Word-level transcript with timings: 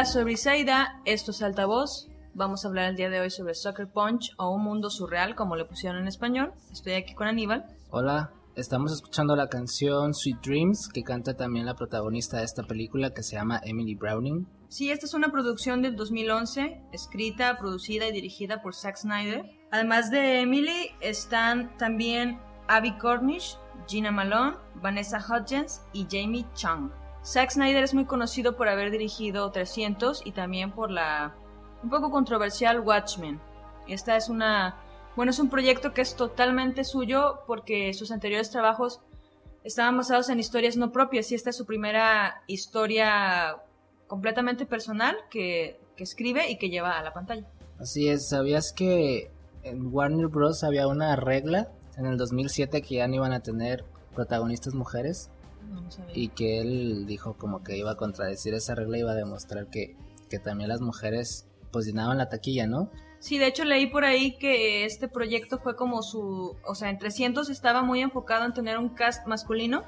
Hola, 0.00 0.06
soy 0.06 0.24
Briseida, 0.24 0.98
esto 1.04 1.30
es 1.30 1.42
Altavoz. 1.42 2.08
Vamos 2.32 2.64
a 2.64 2.68
hablar 2.68 2.88
el 2.88 2.96
día 2.96 3.10
de 3.10 3.20
hoy 3.20 3.28
sobre 3.28 3.54
Sucker 3.54 3.86
Punch 3.86 4.32
o 4.38 4.48
un 4.48 4.64
mundo 4.64 4.88
surreal, 4.88 5.34
como 5.34 5.56
le 5.56 5.66
pusieron 5.66 6.00
en 6.00 6.08
español. 6.08 6.54
Estoy 6.72 6.94
aquí 6.94 7.12
con 7.12 7.26
Aníbal. 7.26 7.66
Hola, 7.90 8.32
estamos 8.56 8.92
escuchando 8.92 9.36
la 9.36 9.48
canción 9.48 10.14
Sweet 10.14 10.40
Dreams 10.40 10.88
que 10.88 11.02
canta 11.02 11.36
también 11.36 11.66
la 11.66 11.74
protagonista 11.74 12.38
de 12.38 12.44
esta 12.44 12.62
película 12.62 13.10
que 13.10 13.22
se 13.22 13.36
llama 13.36 13.60
Emily 13.62 13.94
Browning. 13.94 14.48
Sí, 14.70 14.90
esta 14.90 15.04
es 15.04 15.12
una 15.12 15.30
producción 15.30 15.82
del 15.82 15.96
2011, 15.96 16.80
escrita, 16.92 17.58
producida 17.58 18.08
y 18.08 18.12
dirigida 18.12 18.62
por 18.62 18.74
Zack 18.74 18.96
Snyder. 18.96 19.44
Además 19.70 20.10
de 20.10 20.40
Emily, 20.40 20.92
están 21.02 21.76
también 21.76 22.40
Abby 22.68 22.96
Cornish, 22.96 23.58
Gina 23.86 24.10
Malone, 24.10 24.56
Vanessa 24.76 25.18
Hudgens 25.18 25.82
y 25.92 26.06
Jamie 26.10 26.46
Chung. 26.54 26.90
Zack 27.24 27.50
Snyder 27.50 27.84
es 27.84 27.94
muy 27.94 28.06
conocido 28.06 28.56
por 28.56 28.68
haber 28.68 28.90
dirigido 28.90 29.50
300 29.50 30.22
y 30.24 30.32
también 30.32 30.72
por 30.72 30.90
la 30.90 31.34
un 31.82 31.90
poco 31.90 32.10
controversial 32.10 32.80
Watchmen. 32.80 33.40
Esta 33.88 34.16
es 34.16 34.28
una, 34.28 34.76
bueno, 35.16 35.30
es 35.30 35.38
un 35.38 35.48
proyecto 35.48 35.92
que 35.92 36.02
es 36.02 36.14
totalmente 36.14 36.84
suyo 36.84 37.40
porque 37.46 37.92
sus 37.94 38.10
anteriores 38.10 38.50
trabajos 38.50 39.00
estaban 39.64 39.96
basados 39.96 40.28
en 40.28 40.40
historias 40.40 40.76
no 40.76 40.92
propias 40.92 41.30
y 41.32 41.34
esta 41.34 41.50
es 41.50 41.56
su 41.56 41.66
primera 41.66 42.42
historia 42.46 43.56
completamente 44.06 44.66
personal 44.66 45.16
que, 45.30 45.80
que 45.96 46.04
escribe 46.04 46.50
y 46.50 46.58
que 46.58 46.70
lleva 46.70 46.98
a 46.98 47.02
la 47.02 47.12
pantalla. 47.12 47.46
Así 47.78 48.08
es, 48.08 48.28
¿sabías 48.28 48.72
que 48.72 49.30
en 49.62 49.92
Warner 49.92 50.28
Bros. 50.28 50.64
había 50.64 50.86
una 50.86 51.16
regla 51.16 51.68
en 51.96 52.06
el 52.06 52.16
2007 52.16 52.82
que 52.82 52.96
ya 52.96 53.08
no 53.08 53.16
iban 53.16 53.32
a 53.32 53.40
tener 53.40 53.84
protagonistas 54.14 54.74
mujeres? 54.74 55.30
No, 55.68 55.80
no 55.80 55.90
sabía. 55.90 56.12
Y 56.14 56.28
que 56.28 56.60
él 56.60 57.06
dijo 57.06 57.36
como 57.36 57.62
que 57.62 57.76
iba 57.76 57.92
a 57.92 57.96
contradecir 57.96 58.54
esa 58.54 58.74
regla 58.74 58.96
y 58.96 59.00
iba 59.00 59.12
a 59.12 59.14
demostrar 59.14 59.68
que, 59.68 59.96
que 60.28 60.38
también 60.38 60.68
las 60.68 60.80
mujeres 60.80 61.46
pues 61.70 61.86
llenaban 61.86 62.18
la 62.18 62.28
taquilla, 62.28 62.66
¿no? 62.66 62.90
Sí, 63.20 63.38
de 63.38 63.46
hecho 63.46 63.64
leí 63.64 63.86
por 63.86 64.04
ahí 64.04 64.38
que 64.38 64.84
este 64.86 65.06
proyecto 65.06 65.58
fue 65.58 65.76
como 65.76 66.02
su, 66.02 66.56
o 66.64 66.74
sea, 66.74 66.88
en 66.88 66.98
300 66.98 67.50
estaba 67.50 67.82
muy 67.82 68.00
enfocado 68.00 68.46
en 68.46 68.54
tener 68.54 68.78
un 68.78 68.88
cast 68.88 69.26
masculino 69.26 69.82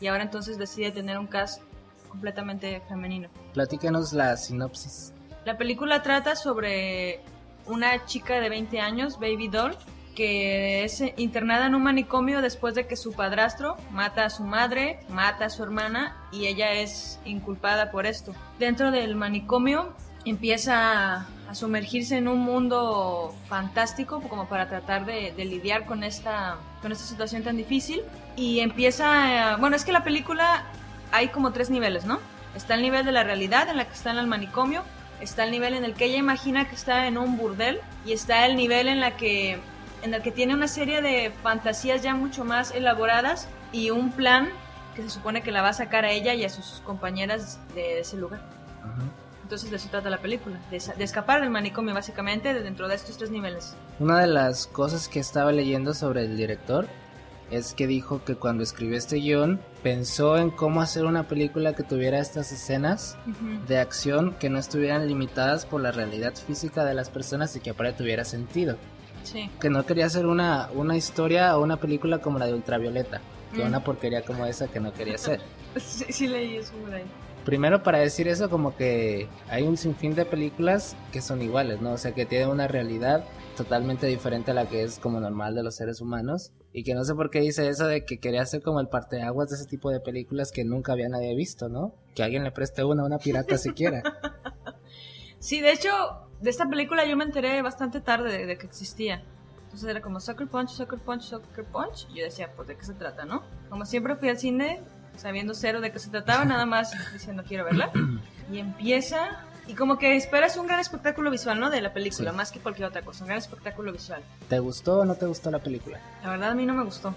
y 0.00 0.06
ahora 0.06 0.22
entonces 0.22 0.56
decide 0.56 0.92
tener 0.92 1.18
un 1.18 1.26
cast 1.26 1.62
completamente 2.08 2.80
femenino. 2.88 3.28
Platícanos 3.52 4.12
la 4.12 4.36
sinopsis. 4.36 5.12
La 5.44 5.58
película 5.58 6.02
trata 6.02 6.36
sobre 6.36 7.20
una 7.66 8.04
chica 8.06 8.40
de 8.40 8.48
20 8.48 8.80
años, 8.80 9.18
Baby 9.18 9.48
Doll, 9.48 9.76
que 10.16 10.82
es 10.82 11.04
internada 11.16 11.66
en 11.66 11.76
un 11.76 11.84
manicomio 11.84 12.40
después 12.40 12.74
de 12.74 12.88
que 12.88 12.96
su 12.96 13.12
padrastro 13.12 13.76
mata 13.92 14.24
a 14.24 14.30
su 14.30 14.42
madre, 14.42 14.98
mata 15.08 15.44
a 15.44 15.50
su 15.50 15.62
hermana 15.62 16.16
y 16.32 16.46
ella 16.46 16.72
es 16.72 17.20
inculpada 17.24 17.92
por 17.92 18.06
esto. 18.06 18.34
Dentro 18.58 18.90
del 18.90 19.14
manicomio 19.14 19.94
empieza 20.24 21.26
a 21.48 21.54
sumergirse 21.54 22.16
en 22.16 22.26
un 22.26 22.40
mundo 22.40 23.32
fantástico 23.48 24.20
como 24.22 24.48
para 24.48 24.68
tratar 24.68 25.06
de, 25.06 25.32
lidiar 25.36 25.84
con 25.84 26.02
esta, 26.02 26.56
con 26.82 26.90
esta 26.90 27.04
situación 27.04 27.44
tan 27.44 27.56
difícil 27.56 28.02
y 28.34 28.60
empieza, 28.60 29.56
bueno, 29.60 29.76
es 29.76 29.84
que 29.84 29.92
la 29.92 30.02
película 30.02 30.64
hay 31.12 31.28
como 31.28 31.52
tres 31.52 31.70
niveles, 31.70 32.04
¿no? 32.04 32.18
Está 32.56 32.74
el 32.74 32.82
nivel 32.82 33.04
de 33.04 33.12
la 33.12 33.22
realidad 33.22 33.68
en 33.68 33.76
la 33.76 33.84
que 33.84 33.92
está 33.92 34.10
en 34.10 34.18
el 34.18 34.26
manicomio, 34.26 34.82
está 35.20 35.44
el 35.44 35.50
nivel 35.50 35.74
en 35.74 35.84
el 35.84 35.94
que 35.94 36.06
ella 36.06 36.16
imagina 36.16 36.68
que 36.68 36.74
está 36.74 37.06
en 37.06 37.18
un 37.18 37.36
burdel 37.36 37.80
y 38.04 38.12
está 38.12 38.46
el 38.46 38.56
nivel 38.56 38.88
en 38.88 39.00
la 39.00 39.16
que 39.16 39.60
en 40.06 40.14
el 40.14 40.22
que 40.22 40.30
tiene 40.30 40.54
una 40.54 40.68
serie 40.68 41.02
de 41.02 41.32
fantasías 41.42 42.02
ya 42.02 42.14
mucho 42.14 42.44
más 42.44 42.72
elaboradas 42.72 43.48
y 43.72 43.90
un 43.90 44.12
plan 44.12 44.48
que 44.94 45.02
se 45.02 45.10
supone 45.10 45.42
que 45.42 45.50
la 45.50 45.62
va 45.62 45.70
a 45.70 45.72
sacar 45.72 46.04
a 46.04 46.12
ella 46.12 46.32
y 46.32 46.44
a 46.44 46.48
sus 46.48 46.80
compañeras 46.84 47.58
de 47.74 48.00
ese 48.00 48.16
lugar. 48.16 48.40
Entonces 49.42 49.70
de 49.70 49.76
eso 49.76 49.88
trata 49.90 50.08
la 50.08 50.18
película, 50.18 50.58
de, 50.70 50.76
escapar 51.04 51.40
del 51.40 51.50
manicomio 51.50 51.92
básicamente 51.92 52.54
de 52.54 52.62
dentro 52.62 52.88
de 52.88 52.94
estos 52.94 53.18
tres 53.18 53.30
niveles. 53.30 53.74
Una 53.98 54.20
de 54.20 54.26
las 54.28 54.66
cosas 54.66 55.08
que 55.08 55.20
estaba 55.20 55.52
leyendo 55.52 55.92
sobre 55.92 56.22
el 56.22 56.36
director 56.36 56.88
es 57.50 57.74
que 57.74 57.86
dijo 57.86 58.24
que 58.24 58.34
cuando 58.34 58.62
escribió 58.62 58.96
este 58.96 59.16
guion 59.16 59.60
pensó 59.82 60.36
en 60.36 60.50
cómo 60.50 60.82
hacer 60.82 61.04
una 61.04 61.28
película 61.28 61.74
que 61.74 61.84
tuviera 61.84 62.18
estas 62.18 62.50
escenas 62.50 63.16
de 63.68 63.78
acción 63.78 64.34
que 64.34 64.50
no 64.50 64.58
estuvieran 64.58 65.06
limitadas 65.06 65.64
por 65.64 65.80
la 65.80 65.92
realidad 65.92 66.34
física 66.34 66.84
de 66.84 66.94
las 66.94 67.10
personas 67.10 67.54
y 67.54 67.60
que 67.60 67.70
aparte 67.70 67.98
tuviera 67.98 68.24
sentido. 68.24 68.76
Sí. 69.26 69.50
Que 69.60 69.68
no 69.70 69.84
quería 69.84 70.06
hacer 70.06 70.26
una, 70.26 70.68
una 70.74 70.96
historia 70.96 71.56
o 71.58 71.62
una 71.62 71.78
película 71.78 72.18
como 72.18 72.38
la 72.38 72.46
de 72.46 72.54
Ultravioleta, 72.54 73.20
que 73.54 73.62
Mm. 73.64 73.66
una 73.66 73.82
porquería 73.84 74.22
como 74.22 74.46
esa 74.46 74.68
que 74.68 74.80
no 74.80 74.92
quería 74.92 75.14
hacer. 75.16 75.40
Sí, 75.80 76.06
sí 76.10 76.26
leí 76.26 76.56
eso 76.56 76.72
por 76.82 76.94
ahí. 76.94 77.04
Primero 77.44 77.82
para 77.82 77.98
decir 77.98 78.26
eso 78.28 78.48
como 78.50 78.74
que 78.76 79.28
hay 79.48 79.62
un 79.64 79.76
sinfín 79.76 80.14
de 80.14 80.24
películas 80.24 80.96
que 81.12 81.20
son 81.20 81.42
iguales, 81.42 81.80
¿no? 81.80 81.92
O 81.92 81.98
sea, 81.98 82.12
que 82.12 82.24
tienen 82.26 82.48
una 82.48 82.66
realidad 82.66 83.24
totalmente 83.56 84.06
diferente 84.06 84.50
a 84.50 84.54
la 84.54 84.66
que 84.68 84.82
es 84.82 84.98
como 84.98 85.20
normal 85.20 85.54
de 85.54 85.62
los 85.62 85.76
seres 85.76 86.00
humanos 86.00 86.52
y 86.72 86.82
que 86.82 86.94
no 86.94 87.04
sé 87.04 87.14
por 87.14 87.30
qué 87.30 87.40
dice 87.40 87.68
eso 87.68 87.86
de 87.86 88.04
que 88.04 88.18
quería 88.18 88.42
hacer 88.42 88.62
como 88.62 88.80
el 88.80 88.88
parteaguas 88.88 89.48
de 89.50 89.56
ese 89.56 89.66
tipo 89.66 89.90
de 89.90 90.00
películas 90.00 90.50
que 90.50 90.64
nunca 90.64 90.92
había 90.92 91.08
nadie 91.08 91.34
visto, 91.36 91.68
¿no? 91.68 91.94
Que 92.14 92.22
alguien 92.22 92.42
le 92.42 92.50
preste 92.52 92.82
una 92.84 93.02
a 93.02 93.06
una 93.06 93.18
pirata 93.18 93.58
siquiera. 93.58 94.02
Sí, 95.38 95.60
de 95.60 95.72
hecho, 95.72 95.90
de 96.40 96.50
esta 96.50 96.66
película 96.68 97.04
yo 97.06 97.16
me 97.16 97.24
enteré 97.24 97.62
bastante 97.62 98.00
tarde 98.00 98.30
de, 98.36 98.46
de 98.46 98.58
que 98.58 98.66
existía. 98.66 99.22
Entonces 99.64 99.88
era 99.90 100.00
como 100.00 100.20
Sucker 100.20 100.46
Punch, 100.46 100.70
Sucker 100.70 100.98
Punch, 100.98 101.22
Sucker 101.22 101.64
Punch. 101.64 102.06
Y 102.10 102.18
yo 102.18 102.24
decía, 102.24 102.50
pues, 102.54 102.68
¿de 102.68 102.76
qué 102.76 102.84
se 102.84 102.94
trata, 102.94 103.24
no? 103.24 103.42
Como 103.68 103.84
siempre 103.84 104.16
fui 104.16 104.28
al 104.28 104.38
cine 104.38 104.80
sabiendo 105.16 105.54
cero 105.54 105.80
de 105.80 105.90
qué 105.92 105.98
se 105.98 106.10
trataba, 106.10 106.44
nada 106.44 106.66
más 106.66 106.92
diciendo 107.12 107.42
quiero 107.46 107.64
verla. 107.64 107.90
Y 108.52 108.58
empieza... 108.60 109.40
Y 109.68 109.74
como 109.74 109.98
que 109.98 110.14
esperas 110.14 110.56
un 110.56 110.68
gran 110.68 110.78
espectáculo 110.78 111.28
visual, 111.28 111.58
¿no? 111.58 111.68
De 111.70 111.80
la 111.80 111.92
película, 111.92 112.30
Sí. 112.30 112.36
más 112.36 112.52
que 112.52 112.60
cualquier 112.60 112.86
otra 112.86 113.02
cosa. 113.02 113.24
Un 113.24 113.28
gran 113.28 113.38
espectáculo 113.38 113.90
visual. 113.92 114.22
¿Te 114.48 114.60
gustó 114.60 114.98
o 115.00 115.04
no 115.04 115.16
te 115.16 115.26
gustó 115.26 115.50
la 115.50 115.58
película? 115.58 115.98
La 116.22 116.30
verdad 116.30 116.50
a 116.50 116.54
mí 116.54 116.64
no 116.64 116.72
me 116.72 116.84
gustó. 116.84 117.12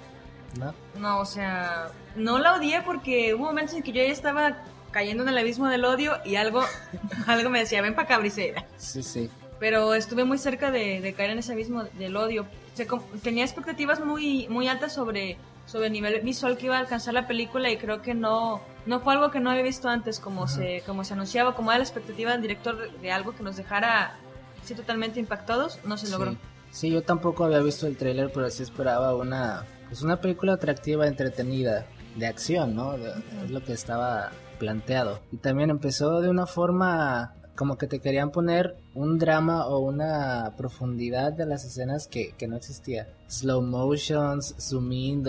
¿No? 0.58 0.74
No, 1.00 1.20
o 1.20 1.26
sea, 1.26 1.90
no 2.16 2.40
la 2.40 2.56
odié 2.56 2.82
porque 2.82 3.36
hubo 3.36 3.44
momentos 3.46 3.76
en 3.76 3.84
que 3.84 3.92
yo 3.92 4.02
ya 4.02 4.10
estaba 4.12 4.58
cayendo 4.92 5.24
en 5.24 5.30
el 5.30 5.38
abismo 5.38 5.68
del 5.68 5.86
odio 5.86 6.14
y 6.26 6.36
algo, 6.36 6.62
algo 7.28 7.50
me 7.50 7.60
decía, 7.60 7.82
ven 7.82 7.94
para 7.96 8.06
acá, 8.06 8.18
Briseida. 8.18 8.66
Sí, 8.78 9.04
sí. 9.04 9.30
Pero 9.60 9.94
estuve 9.94 10.24
muy 10.24 10.38
cerca 10.38 10.72
de, 10.72 11.02
de 11.02 11.14
caer 11.14 11.32
en 11.32 11.40
ese 11.40 11.52
abismo 11.54 11.84
del 11.84 12.16
odio. 12.16 12.44
O 12.74 12.78
sea, 12.78 12.86
tenía 13.22 13.44
expectativas 13.44 14.00
muy, 14.00 14.48
muy 14.48 14.68
altas 14.70 14.94
sobre, 14.94 15.38
sobre 15.66 15.88
el 15.88 15.94
nivel 15.94 16.22
visual 16.22 16.58
que 16.58 16.68
iba 16.68 16.78
a 16.78 16.80
alcanzar 16.80 17.14
la 17.14 17.28
película 17.28 17.70
y 17.70 17.76
creo 17.78 18.02
que 18.02 18.14
no, 18.14 18.62
no 18.86 19.02
fue 19.02 19.14
algo 19.14 19.32
que 19.32 19.42
no 19.42 19.50
había 19.52 19.64
visto 19.64 19.90
antes, 19.90 20.20
como, 20.22 20.48
se, 20.48 20.82
como 20.86 21.04
se 21.04 21.14
anunciaba, 21.14 21.56
como 21.56 21.72
era 21.72 21.80
la 21.80 21.84
expectativa 21.84 22.32
del 22.32 22.42
director 22.42 22.90
de, 23.02 23.12
algo 23.12 23.36
que 23.36 23.44
nos 23.44 23.58
dejara 23.58 24.16
así 24.64 24.76
totalmente 24.76 25.20
impactados, 25.20 25.80
no 25.84 25.98
se 25.98 26.10
logró. 26.10 26.32
Sí. 26.32 26.38
Sí, 26.72 26.90
yo 26.92 27.02
tampoco 27.02 27.44
había 27.46 27.60
visto 27.60 27.88
el 27.88 27.98
tráiler, 27.98 28.32
pero 28.32 28.48
sí 28.52 28.62
esperaba 28.64 29.16
una, 29.16 29.66
pues 29.88 30.04
una 30.04 30.22
película 30.22 30.54
atractiva, 30.54 31.08
entretenida, 31.08 31.88
de 32.16 32.28
acción, 32.28 32.76
¿no? 32.76 32.96
De- 32.98 33.12
Es 33.44 33.50
lo 33.50 33.64
que 33.64 33.74
estaba 33.74 34.30
planteado. 34.60 35.20
Y 35.32 35.38
también 35.38 35.70
empezó 35.72 36.22
de 36.22 36.30
una 36.30 36.46
forma 36.46 37.34
como 37.56 37.78
que 37.78 37.88
te 37.88 38.00
querían 38.00 38.32
poner 38.32 38.78
un 38.94 39.18
drama 39.20 39.66
o 39.68 39.80
una 39.80 40.54
profundidad 40.56 41.34
de 41.34 41.46
las 41.46 41.66
escenas 41.66 42.08
que, 42.08 42.34
que 42.38 42.48
no 42.48 42.56
existía. 42.56 43.10
Slow 43.28 43.62
motions, 43.62 44.56
zoom 44.60 44.92
in, 44.94 45.24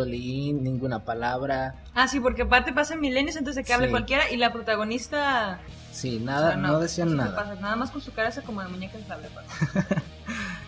ninguna 0.62 1.04
palabra. 1.04 1.82
Ah, 1.92 2.06
sí, 2.06 2.20
porque 2.20 2.42
aparte 2.42 2.72
pasan 2.72 3.00
milenios 3.00 3.36
antes 3.36 3.56
de 3.56 3.64
que 3.64 3.72
hable 3.72 3.86
Sí. 3.86 3.90
cualquiera 3.90 4.30
y 4.30 4.36
la 4.36 4.52
protagonista... 4.52 5.58
Sí, 5.90 6.18
o 6.22 6.24
nada, 6.24 6.50
sea, 6.52 6.56
no, 6.56 6.78
decían 6.78 7.08
se 7.10 7.16
nada. 7.16 7.34
pasa, 7.34 7.54
nada 7.56 7.74
más 7.74 7.90
con 7.90 8.00
su 8.00 8.12
cara 8.12 8.28
hace 8.28 8.42
como 8.42 8.62
de 8.62 8.68
muñeca 8.68 8.96
inflable. 8.98 9.26
aparte. 9.26 10.02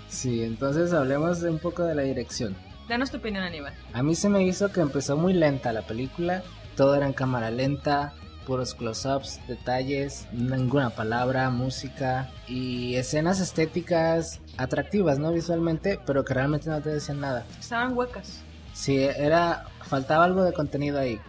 Sí, 0.09 0.43
entonces 0.43 0.93
hablemos 0.93 1.41
de 1.41 1.49
un 1.51 1.59
poco 1.59 1.85
de 1.85 1.95
la 1.95 2.03
dirección. 2.03 2.55
Danos 2.89 3.11
tu 3.11 3.17
opinión, 3.17 3.45
Aníbal. 3.45 3.73
A 3.95 4.03
mí 4.03 4.15
se 4.15 4.29
me 4.29 4.45
hizo 4.45 4.71
que 4.71 4.81
empezó 4.81 5.17
muy 5.17 5.33
lenta 5.33 5.73
la 5.73 5.83
película, 5.83 6.43
todo 6.77 6.95
era 6.97 7.07
en 7.07 7.13
cámara 7.15 7.51
lenta, 7.51 8.13
puros 8.47 8.75
close-ups, 8.75 9.41
detalles, 9.49 10.27
ninguna 10.33 10.91
palabra, 10.91 11.51
música 11.51 12.31
y 12.47 12.95
escenas 12.97 13.41
estéticas 13.41 14.41
atractivas, 14.57 15.19
¿no? 15.19 15.33
Visualmente, 15.33 15.99
pero 16.05 16.25
que 16.25 16.35
realmente 16.35 16.69
no 16.69 16.81
te 16.81 16.91
decían 16.91 17.21
nada. 17.21 17.45
Estaban 17.59 17.97
huecas. 17.97 18.41
Sí, 18.75 18.99
era, 19.03 19.67
faltaba 19.85 20.25
algo 20.25 20.43
de 20.45 20.53
contenido 20.53 20.99
ahí. 20.99 21.21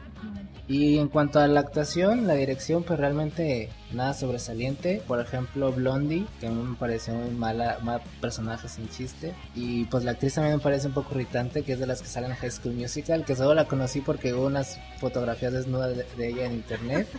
Y 0.68 0.98
en 0.98 1.10
cuanto 1.10 1.39
a 1.39 1.48
la 1.48 1.60
actuación, 1.60 2.25
la 2.25 2.36
dirección, 2.36 2.83
pues 2.83 2.98
realmente 2.98 3.69
nada 3.92 4.13
sobresaliente. 4.13 5.01
Por 5.07 5.19
ejemplo, 5.19 5.74
Blondie, 5.74 6.25
que 6.39 6.48
a 6.48 6.51
mí 6.51 6.63
me 6.63 6.75
pareció 6.75 7.13
muy 7.13 7.31
mala, 7.31 7.80
mal 7.81 8.01
personaje 8.21 8.69
sin 8.69 8.88
chiste. 8.88 9.33
Y 9.56 9.86
pues 9.86 10.06
la 10.06 10.12
actriz 10.12 10.36
también 10.36 10.56
me 10.56 10.63
parece 10.63 10.88
un 10.88 10.94
poco 10.94 11.15
irritante, 11.15 11.63
que 11.63 11.74
es 11.74 11.80
de 11.80 11.88
las 11.88 12.01
que 12.01 12.07
salen 12.07 12.31
en 12.31 12.38
High 12.38 12.51
School 12.51 12.75
Musical, 12.75 13.25
que 13.25 13.36
solo 13.36 13.54
la 13.54 13.65
conocí 13.65 14.00
porque 14.00 14.33
hubo 14.33 14.45
unas 14.45 14.80
fotografías 15.00 15.51
desnudas 15.51 15.98
de, 15.98 16.06
de 16.15 16.27
ella 16.30 16.45
en 16.45 16.54
internet. 16.54 17.07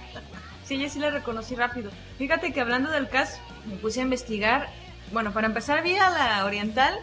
Sí, 0.65 0.79
yo 0.79 0.89
sí 0.89 0.99
la 0.99 1.11
reconocí 1.11 1.55
rápido. 1.55 1.91
Fíjate 2.17 2.53
que 2.55 2.61
hablando 2.61 2.91
del 2.91 3.09
cast, 3.09 3.37
me 3.67 3.77
puse 3.77 4.01
a 4.01 4.05
investigar. 4.05 4.69
Bueno, 5.13 5.33
para 5.35 5.47
empezar 5.47 5.83
vi 5.83 5.95
a 5.97 6.09
la 6.09 6.45
oriental 6.47 6.95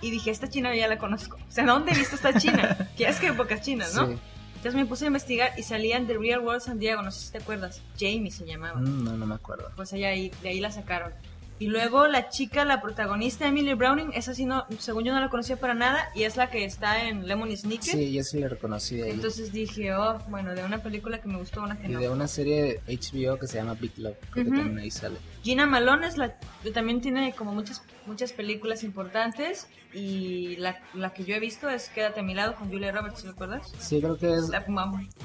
y 0.00 0.12
dije, 0.12 0.30
esta 0.30 0.48
china 0.48 0.74
ya 0.74 0.86
la 0.86 0.98
conozco. 0.98 1.36
O 1.36 1.50
sea, 1.50 1.64
¿dónde 1.64 1.92
he 1.92 1.94
visto 1.96 2.14
esta 2.14 2.38
china? 2.38 2.76
que 2.96 3.08
es 3.08 3.18
que 3.18 3.26
épocas 3.28 3.62
chinas, 3.62 3.94
¿no? 3.94 4.06
Sí. 4.06 4.18
Entonces 4.62 4.80
me 4.80 4.86
puse 4.86 5.06
a 5.06 5.08
investigar 5.08 5.50
y 5.58 5.64
salían 5.64 6.06
The 6.06 6.16
Real 6.16 6.38
World 6.38 6.62
San 6.62 6.78
Diego, 6.78 7.02
no 7.02 7.10
sé 7.10 7.26
si 7.26 7.32
te 7.32 7.38
acuerdas. 7.38 7.82
Jamie 7.98 8.30
se 8.30 8.46
llamaba. 8.46 8.78
Mm, 8.78 9.02
no, 9.02 9.16
no 9.16 9.26
me 9.26 9.34
acuerdo. 9.34 9.72
Pues 9.74 9.92
ella 9.92 10.10
ahí, 10.10 10.30
de 10.40 10.50
ahí 10.50 10.60
la 10.60 10.70
sacaron. 10.70 11.12
Y 11.58 11.66
luego 11.66 12.06
la 12.06 12.28
chica, 12.28 12.64
la 12.64 12.80
protagonista, 12.80 13.48
Emily 13.48 13.74
Browning, 13.74 14.12
esa 14.14 14.34
sí 14.34 14.44
no, 14.44 14.64
según 14.78 15.02
yo 15.02 15.12
no 15.12 15.18
la 15.20 15.30
conocía 15.30 15.56
para 15.56 15.74
nada, 15.74 16.10
y 16.14 16.22
es 16.22 16.36
la 16.36 16.48
que 16.48 16.64
está 16.64 17.08
en 17.08 17.26
Lemon 17.26 17.56
Snicket. 17.56 17.92
Sí, 17.92 18.12
yo 18.12 18.22
sí 18.22 18.38
la 18.38 18.46
reconocí 18.48 18.98
de 18.98 19.02
ahí. 19.06 19.10
Entonces 19.10 19.50
dije, 19.50 19.92
oh, 19.96 20.20
bueno, 20.28 20.54
de 20.54 20.62
una 20.64 20.80
película 20.80 21.20
que 21.20 21.26
me 21.26 21.38
gustó, 21.38 21.64
una 21.64 21.76
que 21.76 21.88
y 21.88 21.90
no. 21.90 21.98
de 21.98 22.08
una 22.08 22.28
serie 22.28 22.80
de 22.86 22.96
HBO 22.96 23.40
que 23.40 23.48
se 23.48 23.56
llama 23.56 23.74
Big 23.74 23.98
Love, 23.98 24.16
creo 24.30 24.44
Ujú. 24.44 24.52
que 24.54 24.58
también 24.60 24.78
ahí 24.78 24.92
sale. 24.92 25.16
Gina 25.42 25.66
Malone 25.66 26.06
es 26.06 26.16
la, 26.16 26.36
también 26.72 27.00
tiene 27.00 27.34
como 27.34 27.52
muchas 27.52 27.82
muchas 28.06 28.32
películas 28.32 28.82
importantes 28.82 29.66
y 29.92 30.56
la, 30.56 30.78
la 30.94 31.12
que 31.12 31.24
yo 31.24 31.34
he 31.34 31.40
visto 31.40 31.68
es 31.68 31.88
Quédate 31.88 32.20
a 32.20 32.22
mi 32.22 32.34
lado 32.34 32.54
con 32.54 32.68
Julia 32.68 32.92
Roberts, 32.92 33.24
¿recuerdas? 33.24 33.72
Sí, 33.78 34.00
creo 34.00 34.16
que 34.16 34.34
es 34.34 34.48
La 34.48 34.64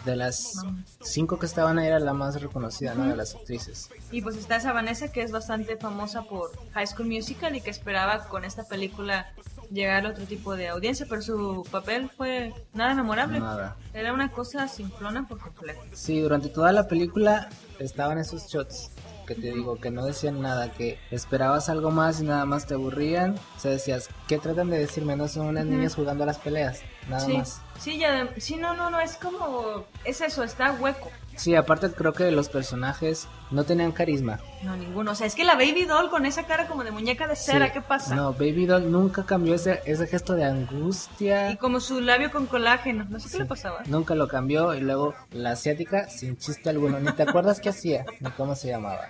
de 0.06 0.16
las 0.16 0.66
cinco 1.02 1.40
que 1.40 1.46
estaban 1.46 1.80
ahí 1.80 1.88
era 1.88 2.00
la 2.00 2.14
más 2.14 2.42
reconocida, 2.42 2.94
¿no? 2.94 3.08
De 3.08 3.16
las 3.16 3.36
actrices. 3.36 3.90
Y 4.12 4.22
pues 4.22 4.36
está 4.36 4.58
esa 4.58 4.74
Vanessa 4.74 5.12
que 5.12 5.22
es 5.22 5.32
bastante 5.32 5.78
famosa 5.78 6.24
por 6.24 6.52
High 6.74 6.88
School 6.88 7.08
Musical 7.08 7.56
y 7.56 7.62
que 7.62 7.70
esperaba 7.70 8.28
con 8.28 8.44
esta 8.44 8.64
película 8.66 9.28
llegar 9.72 10.06
a 10.06 10.10
otro 10.10 10.26
tipo 10.26 10.56
de 10.56 10.70
audiencia, 10.70 11.06
pero 11.10 11.22
su 11.22 11.66
papel 11.72 12.10
fue 12.10 12.54
nada 12.74 12.94
memorable. 12.94 13.40
Nada. 13.40 13.78
Era 13.94 14.14
una 14.14 14.32
cosa 14.32 14.68
simplona 14.68 15.28
por 15.28 15.40
completo. 15.40 15.82
Sí, 15.94 16.20
durante 16.20 16.50
toda 16.50 16.72
la 16.72 16.88
película 16.88 17.50
estaban 17.80 18.18
esos 18.18 18.48
shots 18.48 18.92
que 19.28 19.36
te 19.36 19.52
digo, 19.52 19.80
que 19.80 19.92
no 19.92 20.06
decían 20.06 20.42
nada, 20.42 20.72
que 20.72 20.98
esperabas 21.12 21.70
algo 21.70 21.92
más 21.92 22.22
y 22.22 22.24
nada 22.24 22.46
más 22.46 22.66
te 22.66 22.74
aburrían. 22.74 23.36
O 23.56 23.60
sea, 23.60 23.72
decías, 23.72 24.10
¿qué 24.28 24.40
tratan 24.40 24.70
de 24.72 24.80
decirme? 24.80 25.16
No 25.16 25.28
son 25.28 25.48
unas 25.48 25.66
niñas 25.66 25.94
jugando 25.94 26.24
a 26.24 26.28
las 26.28 26.40
peleas, 26.40 26.82
nada 27.10 27.26
sí, 27.26 27.38
más. 27.38 27.62
sí, 27.80 28.00
ya, 28.00 28.30
sí, 28.38 28.56
no, 28.56 28.76
no, 28.76 28.90
no, 28.90 29.00
es 29.00 29.18
como, 29.18 29.86
es 30.06 30.22
eso, 30.22 30.44
está 30.44 30.72
hueco. 30.72 31.12
Sí, 31.38 31.56
aparte 31.56 31.90
creo 31.92 32.12
que 32.14 32.30
los 32.32 32.50
personajes 32.50 33.28
no 33.52 33.64
tenían 33.64 33.92
carisma. 33.92 34.40
No, 34.64 34.76
ninguno. 34.76 35.12
O 35.12 35.16
sea, 35.16 35.26
es 35.28 35.36
que 35.36 35.46
la 35.46 35.54
Baby 35.54 35.86
Doll 35.86 36.10
con 36.10 36.26
esa 36.26 36.46
cara 36.48 36.68
como 36.68 36.84
de 36.84 36.92
muñeca 36.92 37.28
de 37.28 37.36
cera, 37.36 37.68
Sí. 37.68 37.74
¿qué 37.74 37.82
pasa? 37.82 38.16
No, 38.16 38.34
Baby 38.34 38.66
Doll 38.66 38.92
nunca 38.92 39.24
cambió 39.26 39.54
ese, 39.56 39.82
ese 39.86 40.08
gesto 40.08 40.34
de 40.34 40.44
angustia. 40.46 41.52
Y 41.52 41.58
como 41.58 41.80
su 41.80 42.02
labio 42.02 42.32
con 42.32 42.48
colágeno. 42.48 43.06
No 43.10 43.20
sé 43.20 43.26
qué 43.28 43.32
Sí. 43.34 43.38
le 43.40 43.46
pasaba. 43.46 43.84
Nunca 43.86 44.16
lo 44.16 44.28
cambió 44.28 44.74
y 44.74 44.82
luego 44.82 45.14
la 45.32 45.52
asiática 45.52 46.10
sin 46.10 46.38
chiste 46.38 46.70
alguno. 46.70 47.00
Ni 47.00 47.12
te 47.14 47.24
acuerdas 47.24 47.60
qué 47.62 47.70
hacía, 47.70 48.06
ni 48.20 48.30
cómo 48.32 48.56
se 48.56 48.70
llamaba. 48.70 49.02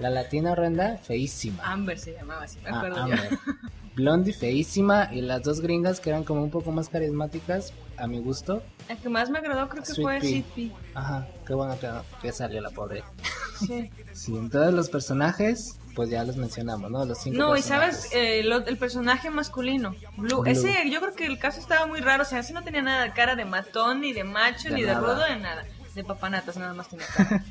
La 0.00 0.10
latina 0.10 0.52
horrenda, 0.52 0.96
feísima. 0.98 1.62
Amber 1.64 1.98
se 1.98 2.14
llamaba, 2.14 2.44
así 2.44 2.58
me 2.64 2.70
Ah, 2.70 2.76
acuerdo 2.78 2.96
yo. 2.96 3.02
Amber. 3.14 3.38
Blondie, 3.98 4.32
feísima. 4.32 5.08
Y 5.12 5.20
las 5.22 5.42
dos 5.42 5.60
gringas 5.60 5.98
que 6.00 6.10
eran 6.10 6.22
como 6.24 6.42
un 6.42 6.50
poco 6.50 6.70
más 6.72 6.88
carismáticas, 6.88 7.72
a 7.96 8.06
mi 8.06 8.20
gusto. 8.20 8.62
El 8.88 8.96
que 8.98 9.08
más 9.08 9.28
me 9.28 9.38
agradó 9.38 9.68
creo 9.68 9.82
que 9.82 9.92
Sweet 9.92 10.02
fue. 10.02 10.20
Sweet 10.20 10.44
Pea. 10.54 10.76
Ajá, 10.94 11.26
qué 11.46 11.52
bueno 11.54 11.76
que, 11.80 11.90
que 12.22 12.32
salió 12.32 12.60
la 12.60 12.70
pobre. 12.70 13.02
Sí. 13.58 13.90
Sí, 14.12 14.36
en 14.36 14.50
todos 14.50 14.72
los 14.72 14.88
personajes, 14.88 15.78
pues 15.96 16.10
ya 16.10 16.22
los 16.22 16.36
mencionamos, 16.36 16.90
¿no? 16.92 17.04
Los 17.04 17.18
cinco 17.18 17.38
No, 17.38 17.56
y 17.56 17.62
sabes, 17.62 18.08
eh, 18.12 18.42
lo- 18.44 18.64
el 18.64 18.76
personaje 18.78 19.30
masculino, 19.30 19.96
Blue, 20.16 20.42
Blue. 20.42 20.46
ese 20.46 20.88
yo 20.90 21.00
creo 21.00 21.14
que 21.14 21.26
el 21.26 21.38
caso 21.40 21.58
estaba 21.60 21.86
muy 21.86 22.00
raro, 22.00 22.22
o 22.22 22.26
sea, 22.26 22.38
ese 22.38 22.52
no 22.52 22.62
tenía 22.62 22.82
nada 22.82 23.02
de 23.02 23.12
cara 23.12 23.34
de 23.34 23.44
matón, 23.44 24.00
ni 24.00 24.12
de 24.12 24.22
macho, 24.24 24.68
De 24.68 24.76
ni 24.76 24.82
de 24.82 24.94
rudo, 24.94 25.18
de 25.24 25.36
nada. 25.40 25.64
De 25.98 26.04
papanatas 26.04 26.56
nada 26.56 26.72
más 26.74 26.86
tenía 26.88 27.06
cara. 27.16 27.42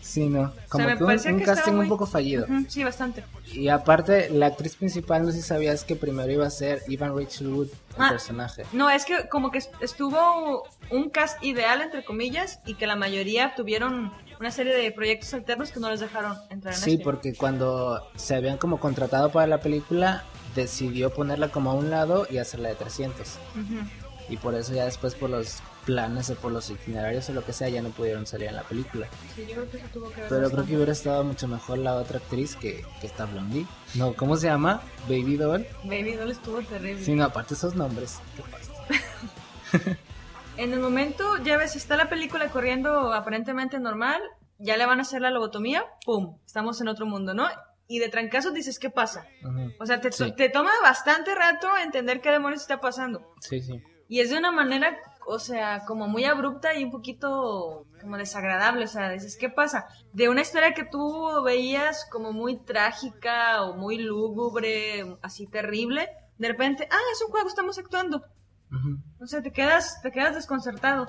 Sí, 0.00 0.28
no. 0.28 0.52
Como 0.68 0.86
me 0.86 0.96
que 0.98 1.04
un, 1.04 1.10
un 1.12 1.38
que 1.38 1.44
casting 1.44 1.70
muy- 1.74 1.84
un 1.84 1.88
poco 1.88 2.04
fallido. 2.04 2.46
Sí, 2.66 2.82
bastante. 2.82 3.22
Y 3.52 3.68
aparte, 3.68 4.28
la 4.30 4.46
actriz 4.46 4.74
principal, 4.74 5.24
no 5.24 5.30
sé 5.30 5.36
si 5.40 5.42
sabías 5.46 5.84
que 5.84 5.94
primero 5.94 6.28
iba 6.32 6.44
a 6.44 6.50
ser 6.50 6.82
Ivan 6.88 7.16
Rachel 7.16 7.46
Wood, 7.46 7.68
el 7.68 8.02
Ah. 8.04 8.08
personaje. 8.10 8.64
No, 8.72 8.90
es 8.90 9.04
que 9.04 9.28
como 9.28 9.52
que 9.52 9.58
est- 9.58 9.70
estuvo 9.80 10.64
un 10.90 11.10
cast 11.10 11.40
ideal, 11.44 11.80
entre 11.80 12.04
comillas, 12.04 12.58
y 12.66 12.74
que 12.74 12.88
la 12.88 12.96
mayoría 12.96 13.54
tuvieron 13.54 14.12
una 14.40 14.50
serie 14.50 14.74
de 14.74 14.90
proyectos 14.90 15.32
alternos 15.34 15.70
que 15.70 15.78
no 15.78 15.88
les 15.88 16.00
dejaron 16.00 16.36
entrar 16.50 16.74
en 16.74 16.80
Sí, 16.80 16.94
este. 16.94 17.04
porque 17.04 17.34
cuando 17.36 18.04
se 18.16 18.34
habían 18.34 18.58
como 18.58 18.80
contratado 18.80 19.30
para 19.30 19.46
la 19.46 19.60
película, 19.60 20.24
decidió 20.56 21.14
ponerla 21.14 21.50
como 21.50 21.70
a 21.70 21.74
un 21.74 21.88
lado 21.90 22.26
y 22.28 22.38
hacerla 22.38 22.70
de 22.70 22.74
300. 22.74 23.38
Ujú. 23.54 23.88
Y 24.28 24.38
por 24.38 24.56
eso 24.56 24.74
ya 24.74 24.86
después 24.86 25.14
por 25.14 25.30
los 25.30 25.58
planes 25.84 26.30
o 26.30 26.34
por 26.36 26.52
los 26.52 26.70
itinerarios 26.70 27.28
o 27.28 27.32
lo 27.32 27.44
que 27.44 27.52
sea 27.52 27.68
ya 27.68 27.82
no 27.82 27.90
pudieron 27.90 28.26
salir 28.26 28.48
en 28.48 28.56
la 28.56 28.62
película. 28.62 29.06
Sí, 29.34 29.46
yo 29.46 29.54
creo 29.54 29.70
que 29.70 29.76
eso 29.78 29.86
tuvo 29.92 30.10
que 30.10 30.20
ver 30.20 30.28
Pero 30.30 30.50
creo 30.50 30.66
que 30.66 30.76
hubiera 30.76 30.92
estado 30.92 31.24
mucho 31.24 31.48
mejor 31.48 31.78
la 31.78 31.94
otra 31.94 32.18
actriz 32.18 32.56
que, 32.56 32.84
que 33.00 33.06
está 33.06 33.26
Blondie. 33.26 33.66
No, 33.94 34.14
¿cómo 34.14 34.36
se 34.36 34.46
llama? 34.46 34.82
Baby 35.08 35.36
Doll. 35.36 35.66
Baby 35.84 36.14
Doll 36.14 36.30
estuvo 36.30 36.60
terrible. 36.62 37.02
Sí, 37.04 37.14
no, 37.14 37.24
aparte 37.24 37.54
esos 37.54 37.74
nombres. 37.74 38.20
¿Qué 38.36 38.42
pasa? 38.42 39.96
En 40.58 40.72
el 40.74 40.80
momento, 40.80 41.38
ya 41.38 41.56
ves, 41.56 41.76
está 41.76 41.96
la 41.96 42.10
película 42.10 42.50
corriendo 42.50 43.12
aparentemente 43.14 43.80
normal, 43.80 44.20
ya 44.58 44.76
le 44.76 44.84
van 44.84 44.98
a 44.98 45.02
hacer 45.02 45.22
la 45.22 45.30
lobotomía, 45.30 45.86
¡pum! 46.04 46.36
Estamos 46.44 46.78
en 46.82 46.88
otro 46.88 47.06
mundo, 47.06 47.32
¿no? 47.32 47.48
Y 47.88 48.00
de 48.00 48.10
trancazo 48.10 48.50
dices, 48.50 48.78
¿qué 48.78 48.90
pasa? 48.90 49.26
O 49.80 49.86
sea, 49.86 50.00
te, 50.02 50.12
Sí. 50.12 50.30
te 50.36 50.50
toma 50.50 50.70
bastante 50.82 51.34
rato 51.34 51.68
entender 51.82 52.20
qué 52.20 52.30
demonios 52.30 52.60
está 52.60 52.80
pasando. 52.82 53.34
Sí, 53.40 53.60
sí. 53.62 53.82
Y 54.08 54.20
es 54.20 54.28
de 54.28 54.36
una 54.36 54.52
manera, 54.52 54.94
o 55.26 55.38
sea, 55.38 55.84
como 55.86 56.08
muy 56.08 56.24
abrupta 56.24 56.74
y 56.74 56.84
un 56.84 56.90
poquito 56.90 57.86
como 58.00 58.16
desagradable. 58.16 58.84
O 58.84 58.88
sea, 58.88 59.10
dices, 59.10 59.36
¿qué 59.36 59.48
pasa? 59.48 59.86
De 60.12 60.28
una 60.28 60.40
historia 60.42 60.74
que 60.74 60.84
tú 60.84 61.42
veías 61.44 62.06
como 62.10 62.32
muy 62.32 62.56
trágica 62.56 63.62
o 63.62 63.74
muy 63.74 63.98
lúgubre, 63.98 65.16
así 65.22 65.46
terrible, 65.46 66.08
de 66.38 66.48
repente, 66.48 66.88
ah, 66.90 66.98
es 67.12 67.22
un 67.22 67.30
juego, 67.30 67.48
estamos 67.48 67.78
actuando. 67.78 68.18
Ujú. 68.70 68.98
O 69.20 69.26
sea, 69.26 69.42
te 69.42 69.52
quedas, 69.52 70.00
te 70.02 70.10
quedas 70.10 70.34
desconcertado. 70.34 71.08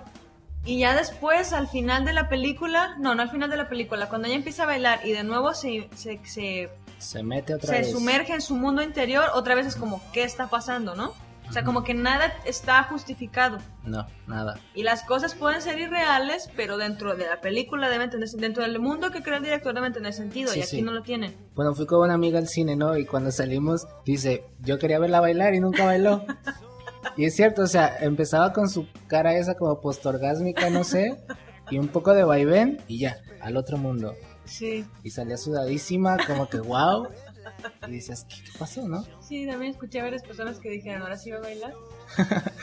Y 0.66 0.80
ya 0.80 0.96
después, 0.96 1.52
al 1.52 1.68
final 1.68 2.06
de 2.06 2.14
la 2.14 2.30
película, 2.30 2.96
no, 3.00 3.16
no 3.16 3.22
al 3.22 3.30
final 3.30 3.50
de 3.50 3.58
la 3.58 3.68
película, 3.68 4.08
cuando 4.08 4.28
ella 4.28 4.38
empieza 4.38 4.64
a 4.64 4.68
bailar 4.68 5.02
y 5.06 5.12
de 5.12 5.24
nuevo 5.24 5.54
se, 5.54 5.90
se, 5.96 6.22
se, 6.26 6.70
Se 7.00 7.22
mete 7.22 7.54
otra 7.56 7.68
se 7.70 7.80
vez. 7.80 7.92
sumerge 7.92 8.34
en 8.34 8.42
su 8.42 8.56
mundo 8.56 8.82
interior, 8.82 9.26
otra 9.34 9.56
vez 9.56 9.68
es 9.68 9.76
como, 9.76 10.02
¿qué 10.14 10.24
está 10.24 10.48
pasando, 10.48 10.96
no? 10.96 11.14
O 11.50 11.54
sea, 11.54 11.64
como 11.64 11.84
que 11.84 11.94
nada 11.94 12.34
está 12.46 12.84
justificado. 12.84 13.60
No, 13.84 14.08
nada. 14.28 14.60
Y 14.74 14.84
las 14.84 15.04
cosas 15.04 15.36
pueden 15.36 15.62
ser 15.62 15.78
irreales, 15.80 16.50
pero 16.56 16.78
dentro 16.78 17.16
de 17.16 17.28
la 17.28 17.42
película 17.42 17.90
deben 17.90 18.10
tener, 18.10 18.28
dentro 18.30 18.64
del 18.64 18.80
mundo 18.80 19.12
que 19.12 19.22
crea 19.22 19.38
el 19.38 19.44
director 19.44 19.74
deben 19.74 19.94
tener 19.94 20.14
sentido, 20.14 20.52
Sí, 20.52 20.60
y 20.60 20.62
aquí 20.64 20.76
sí. 20.78 20.82
no 20.82 20.92
lo 20.92 21.04
tienen. 21.04 21.36
Bueno, 21.54 21.76
fui 21.76 21.86
con 21.86 22.00
una 22.00 22.16
amiga 22.16 22.40
al 22.40 22.48
cine, 22.48 22.76
¿no? 22.76 22.98
Y 22.98 23.06
cuando 23.06 23.32
salimos, 23.32 23.88
dice, 24.06 24.46
yo 24.62 24.80
quería 24.80 25.00
verla 25.00 25.20
bailar 25.20 25.54
y 25.54 25.60
nunca 25.60 25.86
bailó. 25.86 26.26
y 27.18 27.26
es 27.26 27.36
cierto, 27.36 27.64
o 27.64 27.68
sea, 27.68 27.98
empezaba 28.00 28.54
con 28.54 28.70
su 28.70 28.88
cara 29.08 29.36
esa 29.38 29.56
como 29.56 29.80
postorgásmica, 29.80 30.70
no 30.70 30.84
sé, 30.84 31.18
y 31.70 31.78
un 31.78 31.90
poco 31.90 32.14
de 32.14 32.24
vaivén 32.24 32.82
y 32.88 33.00
ya, 33.00 33.18
al 33.42 33.58
otro 33.58 33.78
mundo. 33.78 34.16
Sí, 34.46 34.86
Y 35.04 35.10
salía 35.12 35.38
sudadísima, 35.38 36.18
como 36.28 36.50
que 36.50 36.60
wow. 36.60 37.08
Y 37.88 37.92
dices, 37.92 38.26
¿qué, 38.30 38.36
qué 38.44 38.58
pasó, 38.58 38.88
no? 38.88 39.06
sí, 39.22 39.46
también 39.48 39.72
escuché 39.72 40.00
a 40.00 40.04
varias 40.04 40.24
personas 40.24 40.60
que 40.60 40.70
dijeron, 40.70 41.02
¿ahora 41.02 41.18
sí 41.18 41.32
va 41.32 41.38
a 41.38 41.42
bailar? 41.42 41.74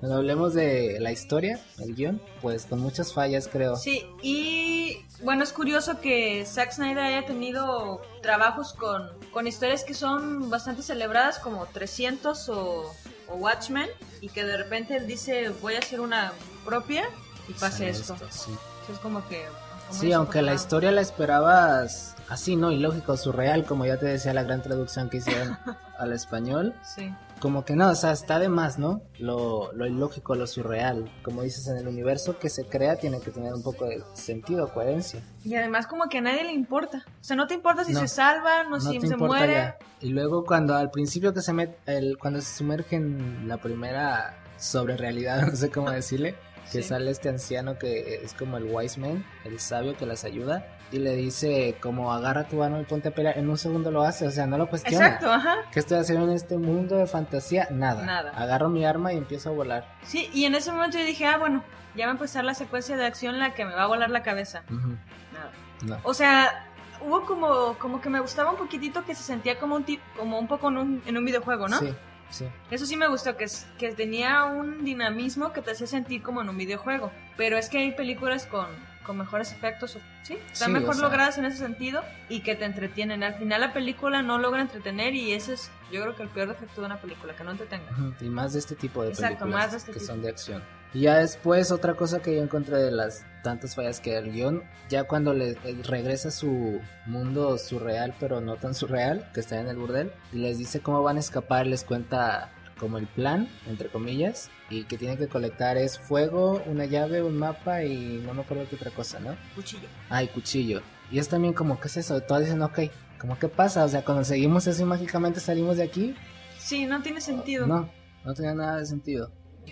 Cuando 0.00 0.16
hablemos 0.16 0.54
de 0.54 0.98
la 0.98 1.12
historia, 1.12 1.60
el 1.78 1.94
guion, 1.94 2.22
pues 2.40 2.64
con 2.64 2.80
muchas 2.80 3.12
fallas, 3.12 3.48
creo. 3.48 3.76
Sí, 3.76 4.06
y 4.22 5.04
bueno, 5.22 5.44
es 5.44 5.52
curioso 5.52 6.00
que 6.00 6.46
Zack 6.46 6.72
Snyder 6.72 7.00
haya 7.00 7.26
tenido 7.26 8.00
trabajos 8.22 8.72
con, 8.72 9.10
con 9.30 9.46
historias 9.46 9.84
que 9.84 9.92
son 9.92 10.48
bastante 10.48 10.82
celebradas, 10.82 11.38
como 11.38 11.66
300 11.66 12.48
o, 12.48 12.94
o 13.28 13.34
Watchmen, 13.34 13.90
y 14.22 14.30
que 14.30 14.42
de 14.42 14.56
repente 14.56 14.96
él 14.96 15.06
dice, 15.06 15.50
voy 15.60 15.74
a 15.74 15.80
hacer 15.80 16.00
una 16.00 16.32
propia 16.64 17.04
y 17.46 17.52
pase 17.52 17.78
Sale 17.78 17.90
esto. 17.90 18.16
sí. 18.30 18.52
Es 18.90 18.98
como 19.00 19.26
que... 19.28 19.44
Sí, 19.90 20.12
aunque 20.12 20.42
la 20.42 20.54
historia 20.54 20.90
la 20.92 21.00
esperabas 21.00 22.14
así, 22.28 22.56
¿no? 22.56 22.70
Ilógico, 22.70 23.16
surreal, 23.16 23.64
como 23.64 23.84
ya 23.86 23.96
te 23.98 24.06
decía 24.06 24.32
la 24.32 24.42
gran 24.44 24.62
traducción 24.62 25.08
que 25.10 25.18
hicieron 25.18 25.58
al 25.98 26.12
español. 26.12 26.74
Sí. 26.82 27.12
Como 27.40 27.64
que 27.64 27.74
no, 27.74 27.88
o 27.88 27.94
sea, 27.94 28.12
está 28.12 28.38
de 28.38 28.50
más, 28.50 28.78
¿no? 28.78 29.00
Lo, 29.18 29.72
lo 29.72 29.86
ilógico, 29.86 30.34
lo 30.34 30.46
surreal. 30.46 31.10
Como 31.22 31.42
dices, 31.42 31.66
en 31.68 31.78
el 31.78 31.88
universo 31.88 32.38
que 32.38 32.50
se 32.50 32.66
crea 32.66 32.96
tiene 32.96 33.18
que 33.20 33.30
tener 33.30 33.54
un 33.54 33.62
poco 33.62 33.86
de 33.86 34.02
sentido, 34.12 34.68
coherencia. 34.72 35.22
Y 35.42 35.54
además 35.54 35.86
como 35.86 36.04
que 36.10 36.18
a 36.18 36.20
nadie 36.20 36.44
le 36.44 36.52
importa. 36.52 37.02
O 37.08 37.24
sea, 37.24 37.36
no 37.36 37.46
te 37.46 37.54
importa 37.54 37.84
si 37.84 37.94
No. 37.94 38.00
se 38.00 38.08
salva, 38.08 38.64
no, 38.64 38.70
No 38.76 38.80
si 38.80 38.98
te 38.98 39.08
se 39.08 39.16
muere. 39.16 39.52
ya. 39.54 39.78
Y 40.00 40.10
luego 40.10 40.44
cuando 40.44 40.76
al 40.76 40.90
principio 40.90 41.32
que 41.32 41.40
se 41.40 41.52
mete, 41.54 41.78
el, 41.86 42.18
cuando 42.18 42.40
se 42.42 42.58
sumerge 42.58 42.96
en 42.96 43.48
la 43.48 43.56
primera 43.56 44.36
sobre 44.58 44.98
realidad, 44.98 45.40
no 45.50 45.56
sé 45.56 45.70
cómo 45.70 45.90
decirle, 45.90 46.34
que 46.70 46.82
Sí. 46.82 46.88
sale 46.88 47.10
este 47.10 47.28
anciano 47.28 47.78
que 47.78 48.20
es 48.24 48.34
como 48.34 48.56
el 48.56 48.64
wise 48.64 48.98
man, 49.00 49.24
el 49.44 49.58
sabio 49.60 49.96
que 49.96 50.06
las 50.06 50.24
ayuda, 50.24 50.66
y 50.92 50.98
le 50.98 51.14
dice 51.16 51.76
como 51.80 52.12
agarra 52.12 52.48
tu 52.48 52.62
arma 52.62 52.80
y 52.80 52.84
ponte 52.84 53.08
a 53.08 53.10
pelear, 53.14 53.38
en 53.38 53.48
un 53.48 53.58
segundo 53.58 53.90
lo 53.90 54.02
hace, 54.02 54.26
o 54.26 54.30
sea, 54.30 54.46
no 54.46 54.58
lo 54.58 54.68
cuestiona. 54.68 55.06
Exacto, 55.06 55.32
ajá. 55.32 55.56
¿Qué 55.72 55.80
estoy 55.80 55.98
haciendo 55.98 56.26
en 56.26 56.32
este 56.32 56.56
mundo 56.58 56.96
de 56.96 57.06
fantasía? 57.06 57.68
Nada. 57.70 58.04
Nada. 58.04 58.30
Agarro 58.36 58.68
mi 58.68 58.84
arma 58.84 59.12
y 59.12 59.16
empiezo 59.18 59.50
a 59.50 59.52
volar. 59.52 59.86
Sí, 60.02 60.28
y 60.32 60.44
en 60.44 60.54
ese 60.54 60.72
momento 60.72 60.98
yo 60.98 61.04
dije, 61.04 61.26
ah, 61.26 61.38
bueno, 61.38 61.62
ya 61.94 62.06
va 62.06 62.12
a 62.12 62.14
empezar 62.14 62.44
la 62.44 62.54
secuencia 62.54 62.96
de 62.96 63.04
acción 63.06 63.38
la 63.38 63.54
que 63.54 63.64
me 63.64 63.74
va 63.74 63.82
a 63.82 63.86
volar 63.86 64.10
la 64.10 64.22
cabeza. 64.22 64.62
Nada. 64.68 65.50
No. 65.84 65.96
O 66.04 66.14
sea, 66.14 66.66
hubo 67.02 67.24
como, 67.24 67.76
como 67.78 68.00
que 68.00 68.10
me 68.10 68.20
gustaba 68.20 68.50
un 68.50 68.56
poquitito 68.58 69.04
que 69.04 69.14
se 69.14 69.22
sentía 69.22 69.58
como 69.58 69.76
un 69.76 69.84
tip, 69.84 70.00
como 70.16 70.38
un 70.38 70.46
poco 70.48 70.68
en 70.68 70.76
un, 70.78 71.02
en 71.06 71.16
un 71.16 71.24
videojuego, 71.24 71.68
¿no? 71.68 71.78
Sí. 71.78 71.94
Sí. 72.30 72.46
Eso 72.70 72.86
sí 72.86 72.96
me 72.96 73.08
gustó, 73.08 73.36
que, 73.36 73.44
es- 73.44 73.66
que 73.78 73.92
tenía 73.92 74.44
un 74.44 74.84
dinamismo 74.84 75.52
que 75.52 75.62
te 75.62 75.72
hacía 75.72 75.86
sentir 75.86 76.22
como 76.22 76.40
en 76.42 76.48
un 76.48 76.56
videojuego. 76.56 77.10
Pero 77.36 77.56
es 77.58 77.68
que 77.68 77.78
hay 77.78 77.92
películas 77.92 78.46
con, 78.46 78.66
con 79.04 79.16
mejores 79.18 79.52
efectos, 79.52 79.96
o- 79.96 80.00
¿sí? 80.22 80.34
Están 80.52 80.70
Sí, 80.70 80.76
o 80.76 80.80
mejor 80.80 80.94
sea- 80.94 81.04
logradas 81.04 81.38
en 81.38 81.44
ese 81.46 81.56
sentido 81.58 82.02
y 82.28 82.40
que 82.40 82.54
te 82.54 82.64
entretienen. 82.64 83.22
Al 83.22 83.34
final 83.34 83.60
la 83.60 83.72
película 83.72 84.22
no 84.22 84.38
logra 84.38 84.60
entretener 84.62 85.14
y 85.14 85.32
ese 85.32 85.54
es, 85.54 85.70
yo 85.90 86.02
creo 86.02 86.14
que 86.16 86.22
el 86.22 86.28
peor 86.28 86.48
defecto 86.48 86.80
de 86.80 86.86
una 86.86 87.00
película, 87.00 87.34
que 87.34 87.42
no 87.44 87.50
entretenga. 87.52 87.86
Y 88.20 88.24
más 88.26 88.52
de 88.52 88.58
este 88.60 88.74
tipo 88.76 89.02
de 89.02 89.10
Exacto, 89.10 89.38
películas 89.40 89.54
más 89.64 89.70
de 89.72 89.76
este 89.78 89.92
que 89.92 89.98
tipo. 90.00 90.06
son 90.12 90.22
de 90.22 90.28
acción. 90.28 90.62
Y 90.92 91.02
ya 91.02 91.18
después, 91.18 91.70
otra 91.70 91.94
cosa 91.94 92.20
que 92.20 92.34
yo 92.34 92.42
encontré 92.42 92.76
de 92.78 92.90
las 92.90 93.24
tantas 93.44 93.76
fallas 93.76 94.00
que 94.00 94.16
el 94.16 94.32
guion, 94.32 94.64
ya 94.88 95.04
cuando 95.04 95.32
le 95.32 95.50
eh, 95.52 95.80
regresa 95.84 96.28
a 96.28 96.32
su 96.32 96.80
mundo 97.06 97.58
surreal, 97.58 98.12
pero 98.18 98.40
no 98.40 98.56
tan 98.56 98.74
surreal, 98.74 99.30
que 99.32 99.38
está 99.40 99.60
en 99.60 99.68
el 99.68 99.76
burdel, 99.76 100.12
y 100.32 100.38
les 100.38 100.58
dice 100.58 100.80
cómo 100.80 101.02
van 101.04 101.16
a 101.16 101.20
escapar, 101.20 101.66
les 101.68 101.84
cuenta 101.84 102.50
como 102.80 102.96
el 102.98 103.06
plan, 103.06 103.46
entre 103.68 103.88
comillas, 103.90 104.50
y 104.70 104.84
que 104.84 104.96
tienen 104.96 105.18
que 105.18 105.28
colectar 105.28 105.76
es 105.76 105.98
fuego, 105.98 106.62
una 106.66 106.86
llave, 106.86 107.22
un 107.22 107.38
mapa 107.38 107.84
y 107.84 108.22
no 108.26 108.32
me 108.32 108.40
acuerdo 108.40 108.66
qué 108.68 108.76
otra 108.76 108.90
cosa, 108.90 109.20
¿no? 109.20 109.36
Cuchillo. 109.54 109.86
Ay, 110.08 110.28
cuchillo. 110.28 110.80
Y 111.10 111.18
es 111.18 111.28
también 111.28 111.52
como, 111.52 111.78
¿qué 111.78 111.88
es 111.88 111.98
eso? 111.98 112.20
Todos 112.22 112.40
dicen, 112.42 112.62
ok, 112.62 112.78
¿cómo 113.20 113.38
qué 113.38 113.48
pasa? 113.48 113.84
O 113.84 113.88
sea, 113.88 114.02
cuando 114.04 114.24
seguimos 114.24 114.66
eso 114.66 114.82
y 114.82 114.86
mágicamente 114.86 115.40
salimos 115.40 115.76
de 115.76 115.82
aquí, 115.84 116.16
Sí, 116.58 116.86
no 116.86 117.02
tiene 117.02 117.20
sentido. 117.20 117.66
no, 117.66 117.90
no 118.24 118.34
tenía 118.34 118.54
nada 118.54 118.78
de 118.78 118.86
sentido. 118.86 119.30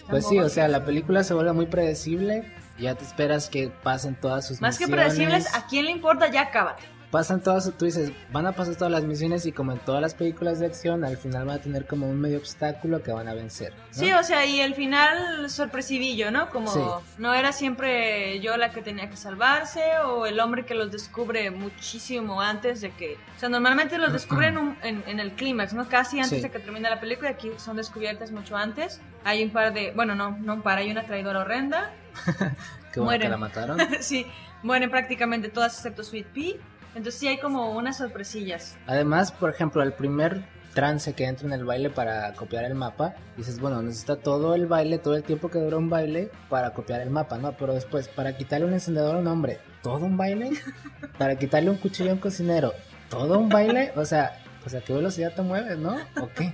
Pues 0.08 0.26
sí, 0.26 0.38
o 0.38 0.48
sea, 0.48 0.68
la 0.68 0.84
película 0.84 1.24
se 1.24 1.34
vuelve 1.34 1.52
muy 1.52 1.66
predecible. 1.66 2.52
Ya 2.78 2.94
te 2.94 3.04
esperas 3.04 3.48
que 3.48 3.68
pasen 3.68 4.14
todas 4.14 4.46
sus 4.46 4.60
Más 4.60 4.78
que 4.78 4.86
predecibles, 4.86 5.52
¿a 5.54 5.66
quién 5.66 5.86
le 5.86 5.90
importa? 5.90 6.30
Ya 6.30 6.50
cábate. 6.50 6.84
Pasan 7.10 7.40
todas, 7.42 7.72
tú 7.78 7.86
dices, 7.86 8.12
van 8.32 8.46
a 8.46 8.52
pasar 8.52 8.74
todas 8.76 8.90
las 8.92 9.02
misiones 9.04 9.46
y 9.46 9.52
como 9.52 9.72
en 9.72 9.78
todas 9.78 10.02
las 10.02 10.14
películas 10.14 10.58
de 10.58 10.66
acción, 10.66 11.04
al 11.06 11.16
final 11.16 11.46
van 11.46 11.56
a 11.56 11.60
tener 11.62 11.86
como 11.86 12.06
un 12.06 12.20
medio 12.20 12.36
obstáculo 12.36 13.02
que 13.02 13.12
van 13.12 13.28
a 13.28 13.32
vencer. 13.34 13.72
¿no? 13.72 13.82
Sí, 13.92 14.12
o 14.12 14.22
sea, 14.22 14.44
y 14.44 14.60
el 14.60 14.74
final 14.74 15.48
sorpresivillo, 15.48 16.30
¿no? 16.30 16.50
Como 16.50 16.70
Sí. 16.70 16.80
no 17.16 17.32
era 17.32 17.52
siempre 17.52 18.40
yo 18.40 18.58
la 18.58 18.72
que 18.72 18.82
tenía 18.82 19.08
que 19.08 19.16
salvarse 19.16 19.80
o 20.04 20.26
el 20.26 20.38
hombre 20.38 20.66
que 20.66 20.74
los 20.74 20.92
descubre 20.92 21.50
muchísimo 21.50 22.42
antes 22.42 22.82
de 22.82 22.90
que... 22.90 23.14
O 23.36 23.38
sea, 23.40 23.48
normalmente 23.48 23.96
los 23.96 24.12
descubren 24.12 24.58
un- 24.58 24.76
en, 24.82 25.02
en 25.06 25.18
el 25.18 25.32
clímax, 25.32 25.72
¿no? 25.72 25.88
Casi 25.88 26.18
antes 26.18 26.38
Sí. 26.38 26.40
de 26.42 26.50
que 26.50 26.58
termine 26.58 26.90
la 26.90 27.00
película 27.00 27.30
y 27.30 27.32
aquí 27.32 27.50
son 27.56 27.76
descubiertas 27.78 28.32
mucho 28.32 28.54
antes. 28.54 29.00
Hay 29.24 29.42
un 29.42 29.48
par 29.50 29.72
de... 29.72 29.92
Bueno, 29.96 30.14
no, 30.14 30.32
no 30.32 30.52
un 30.54 30.62
par, 30.62 30.76
hay 30.76 30.90
una 30.90 31.06
traidora 31.06 31.40
horrenda. 31.40 31.90
que, 32.26 32.34
bueno, 32.42 32.52
que 32.92 33.00
mueren. 33.00 33.30
la 33.30 33.36
mataron. 33.38 33.78
sí, 34.00 34.26
mueren 34.62 34.90
prácticamente 34.90 35.48
todas 35.48 35.74
excepto 35.74 36.04
Sweet 36.04 36.26
Pea. 36.26 36.54
Entonces 36.94 37.20
sí 37.20 37.28
hay 37.28 37.38
como 37.38 37.72
unas 37.72 37.98
sorpresillas. 37.98 38.76
Además, 38.86 39.32
por 39.32 39.50
ejemplo, 39.50 39.82
el 39.82 39.92
primer 39.92 40.44
trance 40.74 41.12
que 41.12 41.24
entra 41.24 41.46
en 41.46 41.52
el 41.52 41.64
baile 41.64 41.90
para 41.90 42.32
copiar 42.34 42.64
el 42.64 42.74
mapa, 42.74 43.14
dices, 43.36 43.58
bueno, 43.58 43.82
necesita 43.82 44.16
todo 44.16 44.54
el 44.54 44.66
baile, 44.66 44.98
todo 44.98 45.16
el 45.16 45.24
tiempo 45.24 45.50
que 45.50 45.58
dura 45.58 45.76
un 45.76 45.90
baile 45.90 46.30
para 46.48 46.72
copiar 46.72 47.00
el 47.00 47.10
mapa, 47.10 47.38
¿no? 47.38 47.52
Pero 47.56 47.74
después, 47.74 48.08
para 48.08 48.36
quitarle 48.36 48.66
un 48.66 48.72
encendedor 48.72 49.16
a 49.16 49.18
un 49.18 49.26
hombre, 49.26 49.58
¿todo 49.82 50.04
un 50.04 50.16
baile? 50.16 50.50
Para 51.18 51.36
quitarle 51.36 51.70
un 51.70 51.78
cuchillo 51.78 52.10
a 52.10 52.14
un 52.14 52.20
cocinero, 52.20 52.74
¿todo 53.08 53.38
un 53.38 53.48
baile? 53.48 53.92
O 53.96 54.04
sea, 54.04 54.40
pues 54.62 54.74
a 54.76 54.80
qué 54.80 54.92
velocidad 54.92 55.34
te 55.34 55.42
mueves, 55.42 55.78
¿no? 55.78 55.96
¿O 56.20 56.28
qué? 56.28 56.52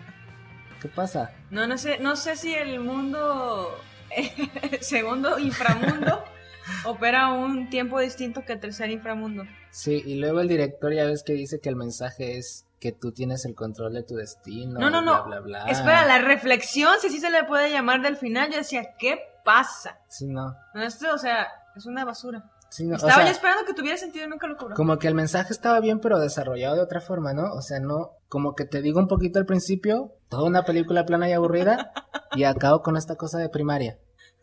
¿Qué 0.81 0.89
pasa? 0.89 1.31
No, 1.51 1.67
no 1.67 1.77
sé, 1.77 1.99
no 1.99 2.17
sé 2.17 2.37
si 2.37 2.55
el 2.55 2.81
mundo, 2.81 3.79
segundo 4.81 5.39
inframundo, 5.39 6.25
opera 6.85 7.29
un 7.29 7.69
tiempo 7.69 8.01
distinto 8.01 8.45
que 8.45 8.55
el 8.55 8.61
tercer 8.61 8.91
inframundo. 8.91 9.45
Sí, 9.75 10.01
y 10.07 10.15
luego 10.15 10.39
el 10.39 10.47
director 10.47 10.95
ya 10.95 11.05
ves 11.05 11.25
que 11.25 11.33
dice 11.33 11.59
que 11.59 11.69
el 11.69 11.75
mensaje 11.75 12.39
es 12.39 12.65
que 12.79 12.93
tú 12.93 13.11
tienes 13.11 13.45
el 13.45 13.57
control 13.57 13.95
de 13.95 14.05
tu 14.05 14.15
destino. 14.15 14.79
No, 14.79 14.89
no, 14.89 15.03
bla, 15.03 15.17
no. 15.19 15.25
bla, 15.25 15.41
bla. 15.41 15.65
Espera, 15.67 16.07
la 16.07 16.19
reflexión, 16.19 16.93
si 17.01 17.09
así 17.09 17.19
se 17.19 17.29
le 17.29 17.43
puede 17.43 17.73
llamar 17.73 18.01
del 18.01 18.17
final, 18.17 18.53
yo 18.53 18.59
decía, 18.59 18.95
¿qué 19.01 19.19
pasa? 19.45 19.99
Sí, 20.09 20.29
no. 20.29 20.55
No, 20.75 20.83
esto, 20.85 21.13
o 21.13 21.19
sea, 21.19 21.49
es 21.75 21.87
una 21.87 22.05
basura. 22.05 22.53
Sí, 22.71 22.85
no. 22.87 22.93
o 22.93 22.97
Estaba 22.99 23.15
sea, 23.15 23.25
yo 23.25 23.33
esperando 23.33 23.65
que 23.65 23.75
tuviera 23.75 23.99
sentido 23.99 24.27
y 24.27 24.29
nunca 24.29 24.47
lo 24.47 24.57
cobró. 24.57 24.77
Como 24.77 24.97
que 25.01 25.09
el 25.09 25.15
mensaje 25.17 25.53
estaba 25.53 25.81
bien, 25.81 25.99
pero 25.99 26.21
desarrollado 26.21 26.77
de 26.77 26.83
otra 26.83 27.01
forma, 27.01 27.35
¿no? 27.35 27.53
O 27.53 27.61
sea, 27.61 27.81
no, 27.81 28.13
como 28.29 28.55
que 28.55 28.67
te 28.67 28.81
digo 28.81 29.01
un 29.01 29.09
poquito 29.09 29.41
al 29.41 29.47
principio, 29.47 30.13
toda 30.29 30.45
una 30.45 30.65
película 30.65 31.05
plana 31.05 31.29
y 31.29 31.33
aburrida, 31.33 31.93
y 32.37 32.45
acabo 32.45 32.83
con 32.83 32.97
esta 32.97 33.17
cosa 33.17 33.39
de 33.39 33.49
primaria. 33.49 33.99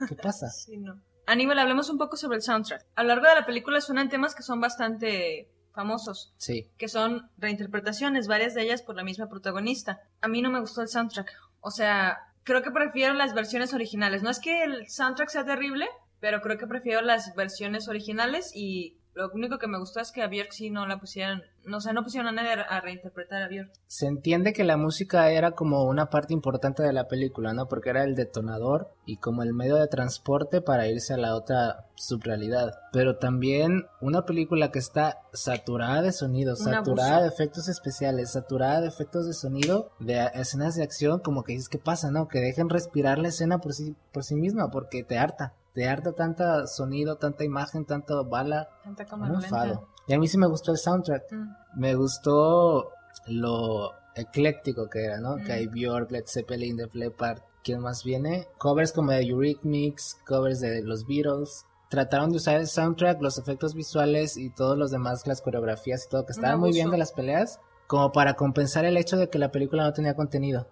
¿Qué 0.09 0.15
pasa? 0.15 0.49
Sí, 0.49 0.75
no. 0.75 1.01
Aníbal, 1.31 1.59
hablemos 1.59 1.89
un 1.89 1.97
poco 1.97 2.17
sobre 2.17 2.35
el 2.35 2.41
soundtrack. 2.41 2.85
A 2.93 3.03
lo 3.03 3.07
largo 3.07 3.25
de 3.25 3.35
la 3.35 3.45
película 3.45 3.79
suenan 3.79 4.09
temas 4.09 4.35
que 4.35 4.43
son 4.43 4.59
bastante 4.59 5.49
famosos. 5.73 6.33
Sí, 6.35 6.69
que 6.77 6.89
son 6.89 7.29
reinterpretaciones, 7.37 8.27
varias 8.27 8.53
de 8.53 8.63
ellas 8.63 8.81
por 8.81 8.97
la 8.97 9.05
misma 9.05 9.29
protagonista. 9.29 10.01
A 10.19 10.27
mí 10.27 10.41
no 10.41 10.49
me 10.49 10.59
gustó 10.59 10.81
el 10.81 10.89
soundtrack. 10.89 11.31
O 11.61 11.71
sea, 11.71 12.17
creo 12.43 12.61
que 12.61 12.71
prefiero 12.71 13.13
las 13.13 13.33
versiones 13.33 13.73
originales. 13.73 14.23
No 14.23 14.29
es 14.29 14.39
que 14.39 14.65
el 14.65 14.89
soundtrack 14.89 15.29
sea 15.29 15.45
terrible, 15.45 15.87
pero 16.19 16.41
creo 16.41 16.57
que 16.57 16.67
prefiero 16.67 16.99
las 16.99 17.33
versiones 17.33 17.87
originales 17.87 18.51
y 18.53 18.97
lo 19.13 19.31
único 19.31 19.57
que 19.57 19.67
me 19.67 19.79
gustó 19.79 20.01
es 20.01 20.11
que 20.11 20.23
a 20.23 20.27
Björk 20.27 20.51
sí 20.51 20.69
no 20.69 20.85
la 20.85 20.99
pusieran, 20.99 21.43
no, 21.65 21.79
sea, 21.81 21.93
no 21.93 22.03
pusieron 22.03 22.27
a 22.27 22.31
nadie 22.31 22.53
a 22.67 22.79
reinterpretar 22.81 23.43
a 23.43 23.47
Björk. 23.47 23.71
se 23.87 24.07
entiende 24.07 24.53
que 24.53 24.63
la 24.63 24.77
música 24.77 25.29
era 25.31 25.51
como 25.51 25.83
una 25.83 26.09
parte 26.09 26.33
importante 26.33 26.83
de 26.83 26.93
la 26.93 27.07
película, 27.07 27.53
¿no? 27.53 27.67
Porque 27.67 27.89
era 27.89 28.03
el 28.03 28.15
detonador 28.15 28.93
y 29.05 29.17
como 29.17 29.43
el 29.43 29.53
medio 29.53 29.75
de 29.75 29.87
transporte 29.87 30.61
para 30.61 30.87
irse 30.87 31.13
a 31.13 31.17
la 31.17 31.35
otra 31.35 31.87
subrealidad. 31.95 32.73
Pero 32.91 33.17
también 33.17 33.85
una 34.01 34.25
película 34.25 34.71
que 34.71 34.79
está 34.79 35.19
saturada 35.33 36.01
de 36.01 36.11
sonido, 36.11 36.51
Un 36.53 36.57
saturada 36.57 37.17
abuso. 37.17 37.21
de 37.23 37.27
efectos 37.29 37.67
especiales, 37.67 38.31
saturada 38.31 38.81
de 38.81 38.87
efectos 38.87 39.25
de 39.27 39.33
sonido, 39.33 39.91
de 39.99 40.29
escenas 40.33 40.75
de 40.75 40.83
acción, 40.83 41.19
como 41.19 41.43
que 41.43 41.53
dices, 41.53 41.69
¿qué 41.69 41.77
pasa, 41.79 42.11
no? 42.11 42.27
Que 42.27 42.39
dejen 42.39 42.69
respirar 42.69 43.17
la 43.19 43.27
escena 43.29 43.59
por 43.59 43.73
sí, 43.73 43.95
por 44.11 44.23
sí 44.23 44.35
misma, 44.35 44.69
porque 44.71 45.03
te 45.03 45.17
harta. 45.17 45.53
Te 45.73 45.87
harta 45.87 46.11
tanta 46.11 46.67
sonido, 46.67 47.15
tanta 47.15 47.45
imagen, 47.45 47.85
tanta 47.85 48.21
bala. 48.23 48.67
Tanta 48.83 49.05
cámara 49.05 49.31
lenta. 49.31 49.47
enfado. 49.47 49.87
Y 50.07 50.13
a 50.13 50.19
mí 50.19 50.27
sí 50.27 50.37
me 50.37 50.47
gustó 50.47 50.71
el 50.71 50.77
soundtrack 50.77 51.31
Mm. 51.31 51.55
me 51.75 51.95
gustó 51.95 52.89
lo 53.27 53.91
ecléctico 54.15 54.89
que 54.89 55.05
era, 55.05 55.19
¿no? 55.19 55.37
Mm. 55.37 55.43
Que 55.45 55.53
hay 55.53 55.67
Björk, 55.67 56.11
Led 56.11 56.25
Zeppelin, 56.27 56.75
Def 56.77 56.93
Leppard, 56.95 57.39
¿quién 57.63 57.79
más 57.79 58.03
viene? 58.03 58.47
Covers 58.57 58.91
como 58.91 59.11
de 59.11 59.21
Eurythmics, 59.23 60.17
covers 60.25 60.59
de 60.59 60.81
los 60.83 61.05
Beatles. 61.07 61.65
Trataron 61.89 62.31
de 62.31 62.37
usar 62.37 62.55
el 62.55 62.67
soundtrack, 62.67 63.21
los 63.21 63.37
efectos 63.37 63.73
visuales 63.73 64.37
y 64.37 64.49
todos 64.49 64.77
los 64.77 64.91
demás, 64.91 65.27
las 65.27 65.41
coreografías 65.41 66.05
y 66.05 66.09
todo, 66.09 66.25
que 66.25 66.31
Un 66.31 66.39
estaban 66.39 66.59
muy 66.59 66.71
bien 66.71 66.89
de 66.89 66.97
las 66.97 67.11
peleas, 67.11 67.59
como 67.87 68.11
para 68.13 68.35
compensar 68.35 68.85
el 68.85 68.95
hecho 68.97 69.17
de 69.17 69.29
que 69.29 69.37
la 69.39 69.51
película 69.51 69.83
no 69.83 69.91
tenía 69.93 70.15
contenido. 70.15 70.67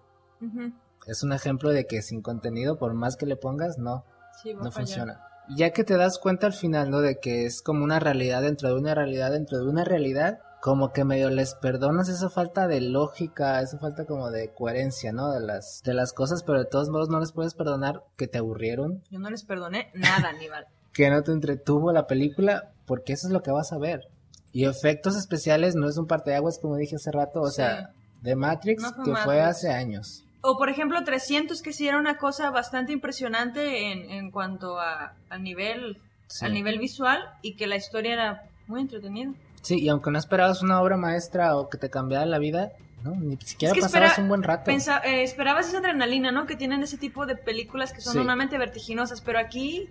Es 1.06 1.22
un 1.22 1.32
ejemplo 1.32 1.70
de 1.70 1.86
que 1.86 2.00
sin 2.02 2.22
contenido, 2.22 2.78
por 2.78 2.94
más 2.94 3.16
que 3.16 3.26
le 3.26 3.36
pongas, 3.36 3.78
no, 3.78 4.04
Sí, 4.42 4.54
no 4.54 4.70
funciona. 4.72 5.20
Ya 5.56 5.70
que 5.70 5.84
te 5.84 5.96
das 5.96 6.18
cuenta 6.18 6.46
al 6.46 6.52
final, 6.52 6.90
¿no? 6.90 7.00
De 7.00 7.18
que 7.18 7.44
es 7.46 7.62
como 7.62 7.84
una 7.84 7.98
realidad 7.98 8.42
dentro 8.42 8.68
de 8.68 8.74
una 8.76 8.94
realidad 8.94 9.32
dentro 9.32 9.58
de 9.58 9.68
una 9.68 9.84
realidad, 9.84 10.38
como 10.60 10.92
que 10.92 11.04
medio 11.04 11.30
les 11.30 11.54
perdonas 11.54 12.08
esa 12.08 12.28
falta 12.28 12.66
de 12.68 12.80
lógica, 12.80 13.60
esa 13.60 13.78
falta 13.78 14.04
como 14.04 14.30
de 14.30 14.52
coherencia, 14.52 15.12
¿no? 15.12 15.30
De 15.32 15.40
las, 15.40 15.80
de 15.84 15.94
las 15.94 16.12
cosas, 16.12 16.42
pero 16.44 16.58
de 16.58 16.66
todos 16.66 16.90
modos 16.90 17.08
no 17.08 17.18
les 17.20 17.32
puedes 17.32 17.54
perdonar 17.54 18.02
que 18.16 18.28
te 18.28 18.38
aburrieron, 18.38 19.02
Yo 19.10 19.18
no 19.18 19.30
les 19.30 19.44
perdoné 19.44 19.90
nada, 19.94 20.28
Aníbal. 20.28 20.66
que 20.92 21.08
no 21.10 21.22
te 21.22 21.32
entretuvo 21.32 21.92
la 21.92 22.06
película, 22.06 22.70
porque 22.86 23.12
eso 23.14 23.26
es 23.26 23.32
lo 23.32 23.42
que 23.42 23.50
vas 23.52 23.72
a 23.72 23.78
ver. 23.78 24.08
Y 24.52 24.66
efectos 24.66 25.16
especiales 25.16 25.76
no 25.76 25.88
es 25.88 25.96
un 25.96 26.06
parteaguas 26.06 26.58
como 26.60 26.76
dije 26.76 26.96
hace 26.96 27.10
rato, 27.12 27.40
o 27.40 27.48
Sí. 27.48 27.56
sea, 27.56 27.90
de 28.20 28.36
Matrix, 28.36 28.82
No 28.82 28.92
fue 28.92 29.04
que 29.04 29.16
fue 29.22 29.40
hace 29.40 29.70
años. 29.70 30.24
O 30.42 30.56
por 30.56 30.68
ejemplo 30.70 31.02
300 31.04 31.60
que 31.62 31.72
sí 31.72 31.86
era 31.86 31.98
una 31.98 32.16
cosa 32.16 32.50
bastante 32.50 32.92
impresionante 32.92 33.92
en, 33.92 34.10
en 34.10 34.30
cuanto 34.30 34.78
a, 34.80 35.14
a 35.28 35.38
nivel 35.38 35.98
Sí. 36.28 36.48
nivel 36.48 36.78
visual 36.78 37.18
y 37.42 37.54
que 37.56 37.66
la 37.66 37.74
historia 37.76 38.12
era 38.12 38.42
muy 38.68 38.80
entretenida. 38.82 39.32
Sí, 39.62 39.80
y 39.80 39.88
aunque 39.88 40.10
no 40.12 40.18
esperabas 40.18 40.62
una 40.62 40.80
obra 40.80 40.96
maestra 40.96 41.56
o 41.56 41.68
que 41.68 41.76
te 41.76 41.90
cambiara 41.90 42.24
la 42.24 42.38
vida, 42.38 42.70
no, 43.02 43.10
ni 43.16 43.36
siquiera 43.38 43.72
Es 43.72 43.74
que 43.74 43.82
pasabas 43.82 44.10
espera- 44.10 44.22
un 44.22 44.28
buen 44.28 44.42
rato. 44.44 44.64
Pensa- 44.64 45.02
eh, 45.04 45.24
esperabas 45.24 45.66
esa 45.68 45.78
adrenalina, 45.78 46.30
¿no? 46.30 46.46
Que 46.46 46.54
tienen 46.54 46.82
ese 46.84 46.98
tipo 46.98 47.26
de 47.26 47.34
películas 47.34 47.92
que 47.92 48.00
son 48.00 48.12
Sí. 48.12 48.18
normalmente 48.18 48.56
vertiginosas, 48.58 49.20
pero 49.20 49.40
aquí 49.40 49.88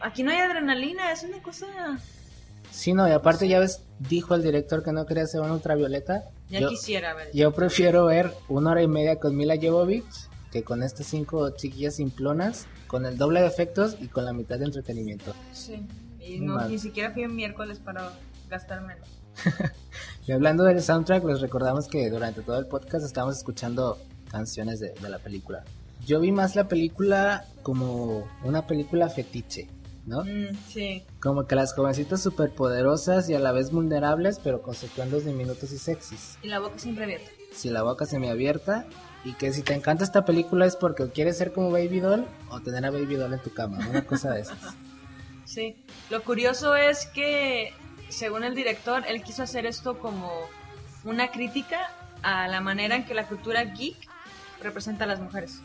aquí 0.00 0.22
no 0.22 0.30
hay 0.32 0.38
adrenalina, 0.38 1.12
es 1.12 1.22
una 1.22 1.40
cosa 1.42 1.66
Sí, 2.72 2.94
no, 2.94 3.06
y 3.06 3.12
aparte 3.12 3.46
ya 3.46 3.60
ves, 3.60 3.82
dijo 3.98 4.34
el 4.34 4.42
director 4.42 4.82
que 4.82 4.92
no 4.92 5.04
quería 5.06 5.24
hacer 5.24 5.40
una 5.40 5.52
ultravioleta. 5.52 6.24
ya 6.48 6.60
yo, 6.60 6.68
quisiera 6.70 7.14
ver. 7.14 7.30
yo 7.32 7.52
prefiero 7.52 8.06
ver 8.06 8.32
una 8.48 8.70
hora 8.70 8.82
y 8.82 8.88
media 8.88 9.20
con 9.20 9.36
Mila 9.36 9.56
Jovovich 9.60 10.04
que 10.50 10.62
con 10.62 10.82
estas 10.82 11.06
cinco 11.06 11.50
chiquillas 11.50 11.96
simplonas, 11.96 12.66
con 12.86 13.06
el 13.06 13.16
doble 13.16 13.40
de 13.40 13.46
efectos 13.46 13.96
y 14.00 14.08
con 14.08 14.24
la 14.24 14.32
mitad 14.32 14.58
de 14.58 14.66
entretenimiento. 14.66 15.34
Sí. 15.52 15.86
Y 16.20 16.40
no, 16.40 16.56
mal. 16.56 16.70
ni 16.70 16.78
siquiera 16.78 17.10
fui 17.10 17.22
en 17.22 17.34
miércoles 17.34 17.78
para 17.78 18.12
gastármelo. 18.48 19.04
Y 20.24 20.30
hablando 20.30 20.62
del 20.62 20.80
soundtrack, 20.80 21.24
les 21.24 21.40
recordamos 21.40 21.88
que 21.88 22.08
durante 22.08 22.42
todo 22.42 22.56
el 22.56 22.66
podcast 22.66 23.04
estamos 23.04 23.36
escuchando 23.38 23.98
canciones 24.30 24.78
de, 24.78 24.90
de 24.92 25.08
la 25.08 25.18
película. 25.18 25.64
Yo 26.06 26.20
vi 26.20 26.30
más 26.30 26.54
la 26.54 26.68
película 26.68 27.44
como 27.64 28.28
una 28.44 28.64
película 28.64 29.08
fetiche, 29.08 29.68
¿no? 30.06 30.24
Mm, 30.24 30.56
sí. 30.68 31.04
Como 31.20 31.46
que 31.46 31.54
las 31.54 31.74
jovencitas 31.74 32.22
superpoderosas 32.22 33.28
y 33.28 33.34
a 33.34 33.38
la 33.38 33.52
vez 33.52 33.70
vulnerables, 33.70 34.38
pero 34.42 34.62
con 34.62 34.74
sus 34.74 34.90
atuendos 34.90 35.24
diminutos 35.24 35.72
y 35.72 35.78
sexys. 35.78 36.38
Y 36.42 36.48
la 36.48 36.58
boca 36.58 36.78
siempre 36.78 37.04
abierta. 37.04 37.30
Si 37.52 37.70
la 37.70 37.82
boca 37.82 38.06
semiabierta 38.06 38.86
y 39.24 39.34
que 39.34 39.52
si 39.52 39.62
te 39.62 39.74
encanta 39.74 40.04
esta 40.04 40.24
película 40.24 40.66
es 40.66 40.76
porque 40.76 41.10
quieres 41.10 41.38
ser 41.38 41.52
como 41.52 41.70
Baby 41.70 42.00
Doll 42.00 42.26
o 42.50 42.60
tener 42.60 42.84
a 42.84 42.90
Baby 42.90 43.16
Doll 43.16 43.34
en 43.34 43.42
tu 43.42 43.52
cama, 43.52 43.78
una 43.88 44.04
cosa 44.04 44.32
de 44.32 44.42
esas. 44.42 44.58
Sí, 45.44 45.76
lo 46.08 46.22
curioso 46.22 46.76
es 46.76 47.04
que, 47.04 47.74
según 48.08 48.42
el 48.42 48.54
director, 48.54 49.02
él 49.06 49.22
quiso 49.22 49.42
hacer 49.42 49.66
esto 49.66 49.98
como 49.98 50.30
una 51.04 51.30
crítica 51.30 51.90
a 52.22 52.48
la 52.48 52.62
manera 52.62 52.96
en 52.96 53.04
que 53.04 53.12
la 53.12 53.26
cultura 53.26 53.62
geek 53.64 53.96
representa 54.62 55.04
a 55.04 55.06
las 55.08 55.20
mujeres. 55.20 55.60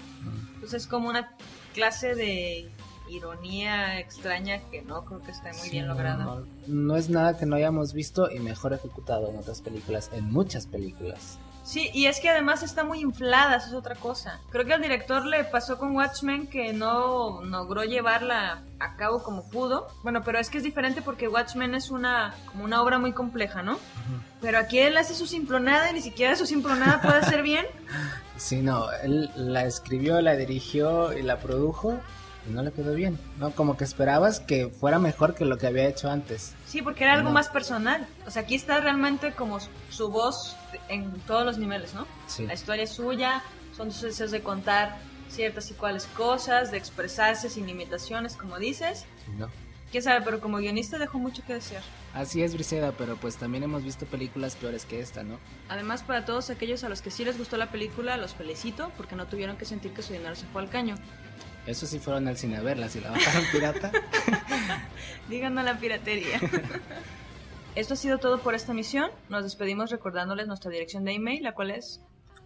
Entonces 0.56 0.82
es 0.82 0.88
como 0.88 1.08
una 1.08 1.32
clase 1.74 2.16
de 2.16 2.70
ironía 3.10 4.00
extraña 4.00 4.60
que 4.70 4.82
no 4.82 5.06
creo 5.06 5.22
que 5.22 5.32
esté 5.32 5.54
muy 5.54 5.70
bien 5.70 5.88
lograda. 5.88 6.24
No, 6.24 6.46
no 6.68 6.96
es 6.96 7.10
nada 7.10 7.38
que 7.38 7.46
no 7.46 7.56
hayamos 7.56 7.94
visto 7.94 8.32
y 8.32 8.40
mejor 8.40 8.74
ejecutado 8.74 9.30
en 9.30 9.38
otras 9.38 9.62
películas, 9.62 10.10
en 10.14 10.32
muchas 10.32 10.68
películas. 10.68 11.40
Sí, 11.68 11.92
y 11.94 12.06
es 12.06 12.22
que 12.22 12.30
además 12.30 12.64
está 12.64 12.86
muy 12.86 13.02
inflada, 13.02 13.58
eso 13.58 13.68
es 13.68 13.74
otra 13.74 13.96
cosa. 13.96 14.40
Creo 14.52 14.64
que 14.64 14.74
al 14.74 14.82
director 14.82 15.26
le 15.26 15.44
pasó 15.44 15.78
con 15.78 15.98
Watchmen 15.98 16.48
que 16.48 16.72
no 16.72 17.42
logró 17.44 17.84
llevarla 17.84 18.62
a 18.80 18.96
cabo 18.96 19.22
como 19.22 19.50
pudo. 19.50 19.90
Bueno, 20.02 20.24
pero 20.24 20.40
es 20.40 20.50
que 20.50 20.60
es 20.60 20.64
diferente 20.64 21.02
porque 21.02 21.28
Watchmen 21.28 21.76
es 21.76 21.92
una 21.92 22.34
como 22.46 22.64
una 22.64 22.82
obra 22.82 23.00
muy 23.00 23.12
compleja, 23.12 23.64
¿no? 23.64 23.80
Pero 24.40 24.60
aquí 24.60 24.80
él 24.80 24.96
hace 24.96 25.14
su 25.14 25.28
simplonada 25.28 25.92
y 25.92 25.96
ni 25.96 26.02
siquiera 26.02 26.38
su 26.38 26.46
simplonada 26.46 27.02
puede 27.02 27.24
ser 27.24 27.42
bien. 27.44 27.66
Sí, 28.38 28.62
no, 28.62 28.92
él 29.04 29.32
la 29.36 29.66
escribió, 29.66 30.22
la 30.22 30.36
dirigió 30.36 31.12
y 31.12 31.24
la 31.24 31.40
produjo 31.40 32.00
no 32.50 32.62
le 32.64 32.72
quedó 32.72 32.94
bien, 32.94 33.20
¿no? 33.40 33.52
Como 33.52 33.78
que 33.78 33.84
esperabas 33.84 34.40
que 34.40 34.68
fuera 34.70 35.00
mejor 35.00 35.36
que 35.36 35.46
lo 35.46 35.58
que 35.58 35.68
había 35.68 35.88
hecho 35.88 36.10
antes. 36.10 36.54
Sí, 36.66 36.82
porque 36.82 37.04
era 37.04 37.14
algo 37.14 37.30
No. 37.30 37.34
más 37.34 37.50
personal. 37.50 38.08
O 38.26 38.32
sea, 38.32 38.44
aquí 38.44 38.56
está 38.56 38.80
realmente 38.80 39.34
como 39.34 39.60
su- 39.60 39.70
su 39.90 40.10
voz 40.10 40.56
en 40.90 41.12
todos 41.22 41.46
los 41.46 41.58
niveles, 41.58 41.94
¿no? 41.94 42.06
Sí. 42.28 42.46
La 42.46 42.54
historia 42.54 42.84
es 42.84 42.92
suya, 42.92 43.44
son 43.76 43.92
sus 43.92 44.02
deseos 44.04 44.32
de 44.32 44.42
contar 44.42 44.98
ciertas 45.30 45.70
y 45.72 45.74
cuales 45.74 46.06
cosas, 46.16 46.72
de 46.72 46.78
expresarse 46.78 47.50
sin 47.50 47.68
limitaciones, 47.68 48.36
como 48.36 48.58
dices. 48.60 49.06
No. 49.38 49.50
Quién 49.92 50.04
sabe, 50.04 50.22
pero 50.26 50.42
como 50.42 50.58
guionista 50.58 50.98
dejó 50.98 51.18
mucho 51.18 51.44
que 51.48 51.54
desear. 51.54 51.82
Así 52.14 52.44
es, 52.44 52.54
Briseda, 52.54 52.92
pero 52.98 53.16
pues 53.16 53.38
también 53.38 53.64
hemos 53.64 53.84
visto 53.86 54.06
películas 54.06 54.56
peores 54.58 54.86
que 54.86 55.00
esta, 55.00 55.24
¿no? 55.24 55.40
Además, 55.70 56.04
para 56.04 56.26
todos 56.26 56.50
aquellos 56.50 56.84
a 56.84 56.90
los 56.90 57.02
que 57.02 57.10
sí 57.10 57.24
les 57.24 57.38
gustó 57.38 57.56
la 57.56 57.72
película, 57.72 58.18
los 58.18 58.34
felicito 58.34 58.92
porque 58.98 59.16
no 59.16 59.28
tuvieron 59.28 59.56
que 59.56 59.64
sentir 59.64 59.94
que 59.94 60.02
su 60.02 60.12
dinero 60.12 60.36
se 60.36 60.46
fue 60.48 60.62
al 60.62 60.70
caño. 60.70 60.96
Eso 61.68 61.86
sí 61.86 62.00
fueron 62.00 62.28
al 62.28 62.38
cine 62.38 62.58
a 62.58 62.62
verla, 62.62 62.90
si 62.90 63.00
la 63.02 63.12
bajaron 63.12 63.44
pirata. 63.52 63.92
Díganos 65.30 65.64
la 65.66 65.78
piratería. 65.78 66.40
Esto 67.76 67.94
ha 67.94 67.98
sido 67.98 68.18
todo 68.18 68.40
por 68.40 68.56
esta 68.56 68.72
emisión. 68.72 69.12
Nos 69.30 69.44
despedimos 69.44 69.92
recordándoles 69.92 70.48
nuestra 70.48 70.72
dirección 70.72 71.04
de 71.04 71.12
email, 71.14 71.44
la 71.44 71.54
cual 71.54 71.70
es 71.72 72.02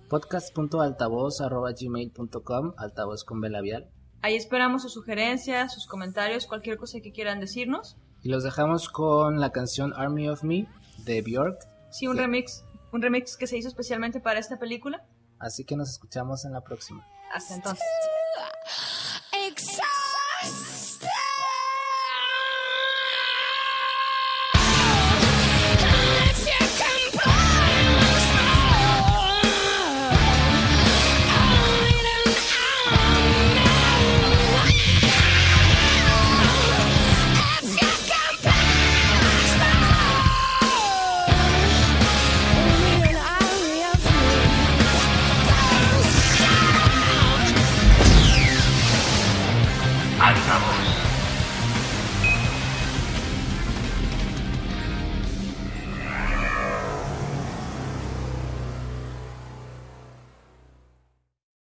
podcast.altavoz.gmail.com, 0.10 2.74
altavoz 2.78 3.24
con 3.24 3.40
B 3.40 3.50
labial. 3.50 3.88
Ahí 4.24 4.36
esperamos 4.36 4.82
sus 4.82 4.92
sugerencias, 4.94 5.74
sus 5.74 5.88
comentarios, 5.88 6.48
cualquier 6.48 6.75
cosa 6.78 7.00
que 7.01 7.12
quieran 7.13 7.40
decirnos. 7.40 7.96
Y 8.24 8.30
los 8.30 8.44
dejamos 8.44 8.90
con 8.90 9.40
la 9.40 9.51
canción 9.51 9.94
Army 9.96 10.28
of 10.30 10.44
Me 10.44 10.68
de 11.06 11.22
Bjork. 11.22 11.58
Sí, 11.92 12.08
un 12.08 12.16
Sí. 12.18 12.22
remix, 12.22 12.63
un 12.92 13.01
remix 13.01 13.38
que 13.38 13.48
se 13.48 13.58
hizo 13.58 13.68
especialmente 13.70 14.20
para 14.20 14.40
esta 14.40 14.58
película. 14.60 15.04
Así 15.40 15.63
que 15.63 15.76
nos 15.76 15.89
escuchamos 15.89 16.45
en 16.45 16.52
la 16.54 16.62
próxima. 16.62 17.04
Hasta 17.34 17.56
entonces. 17.56 17.84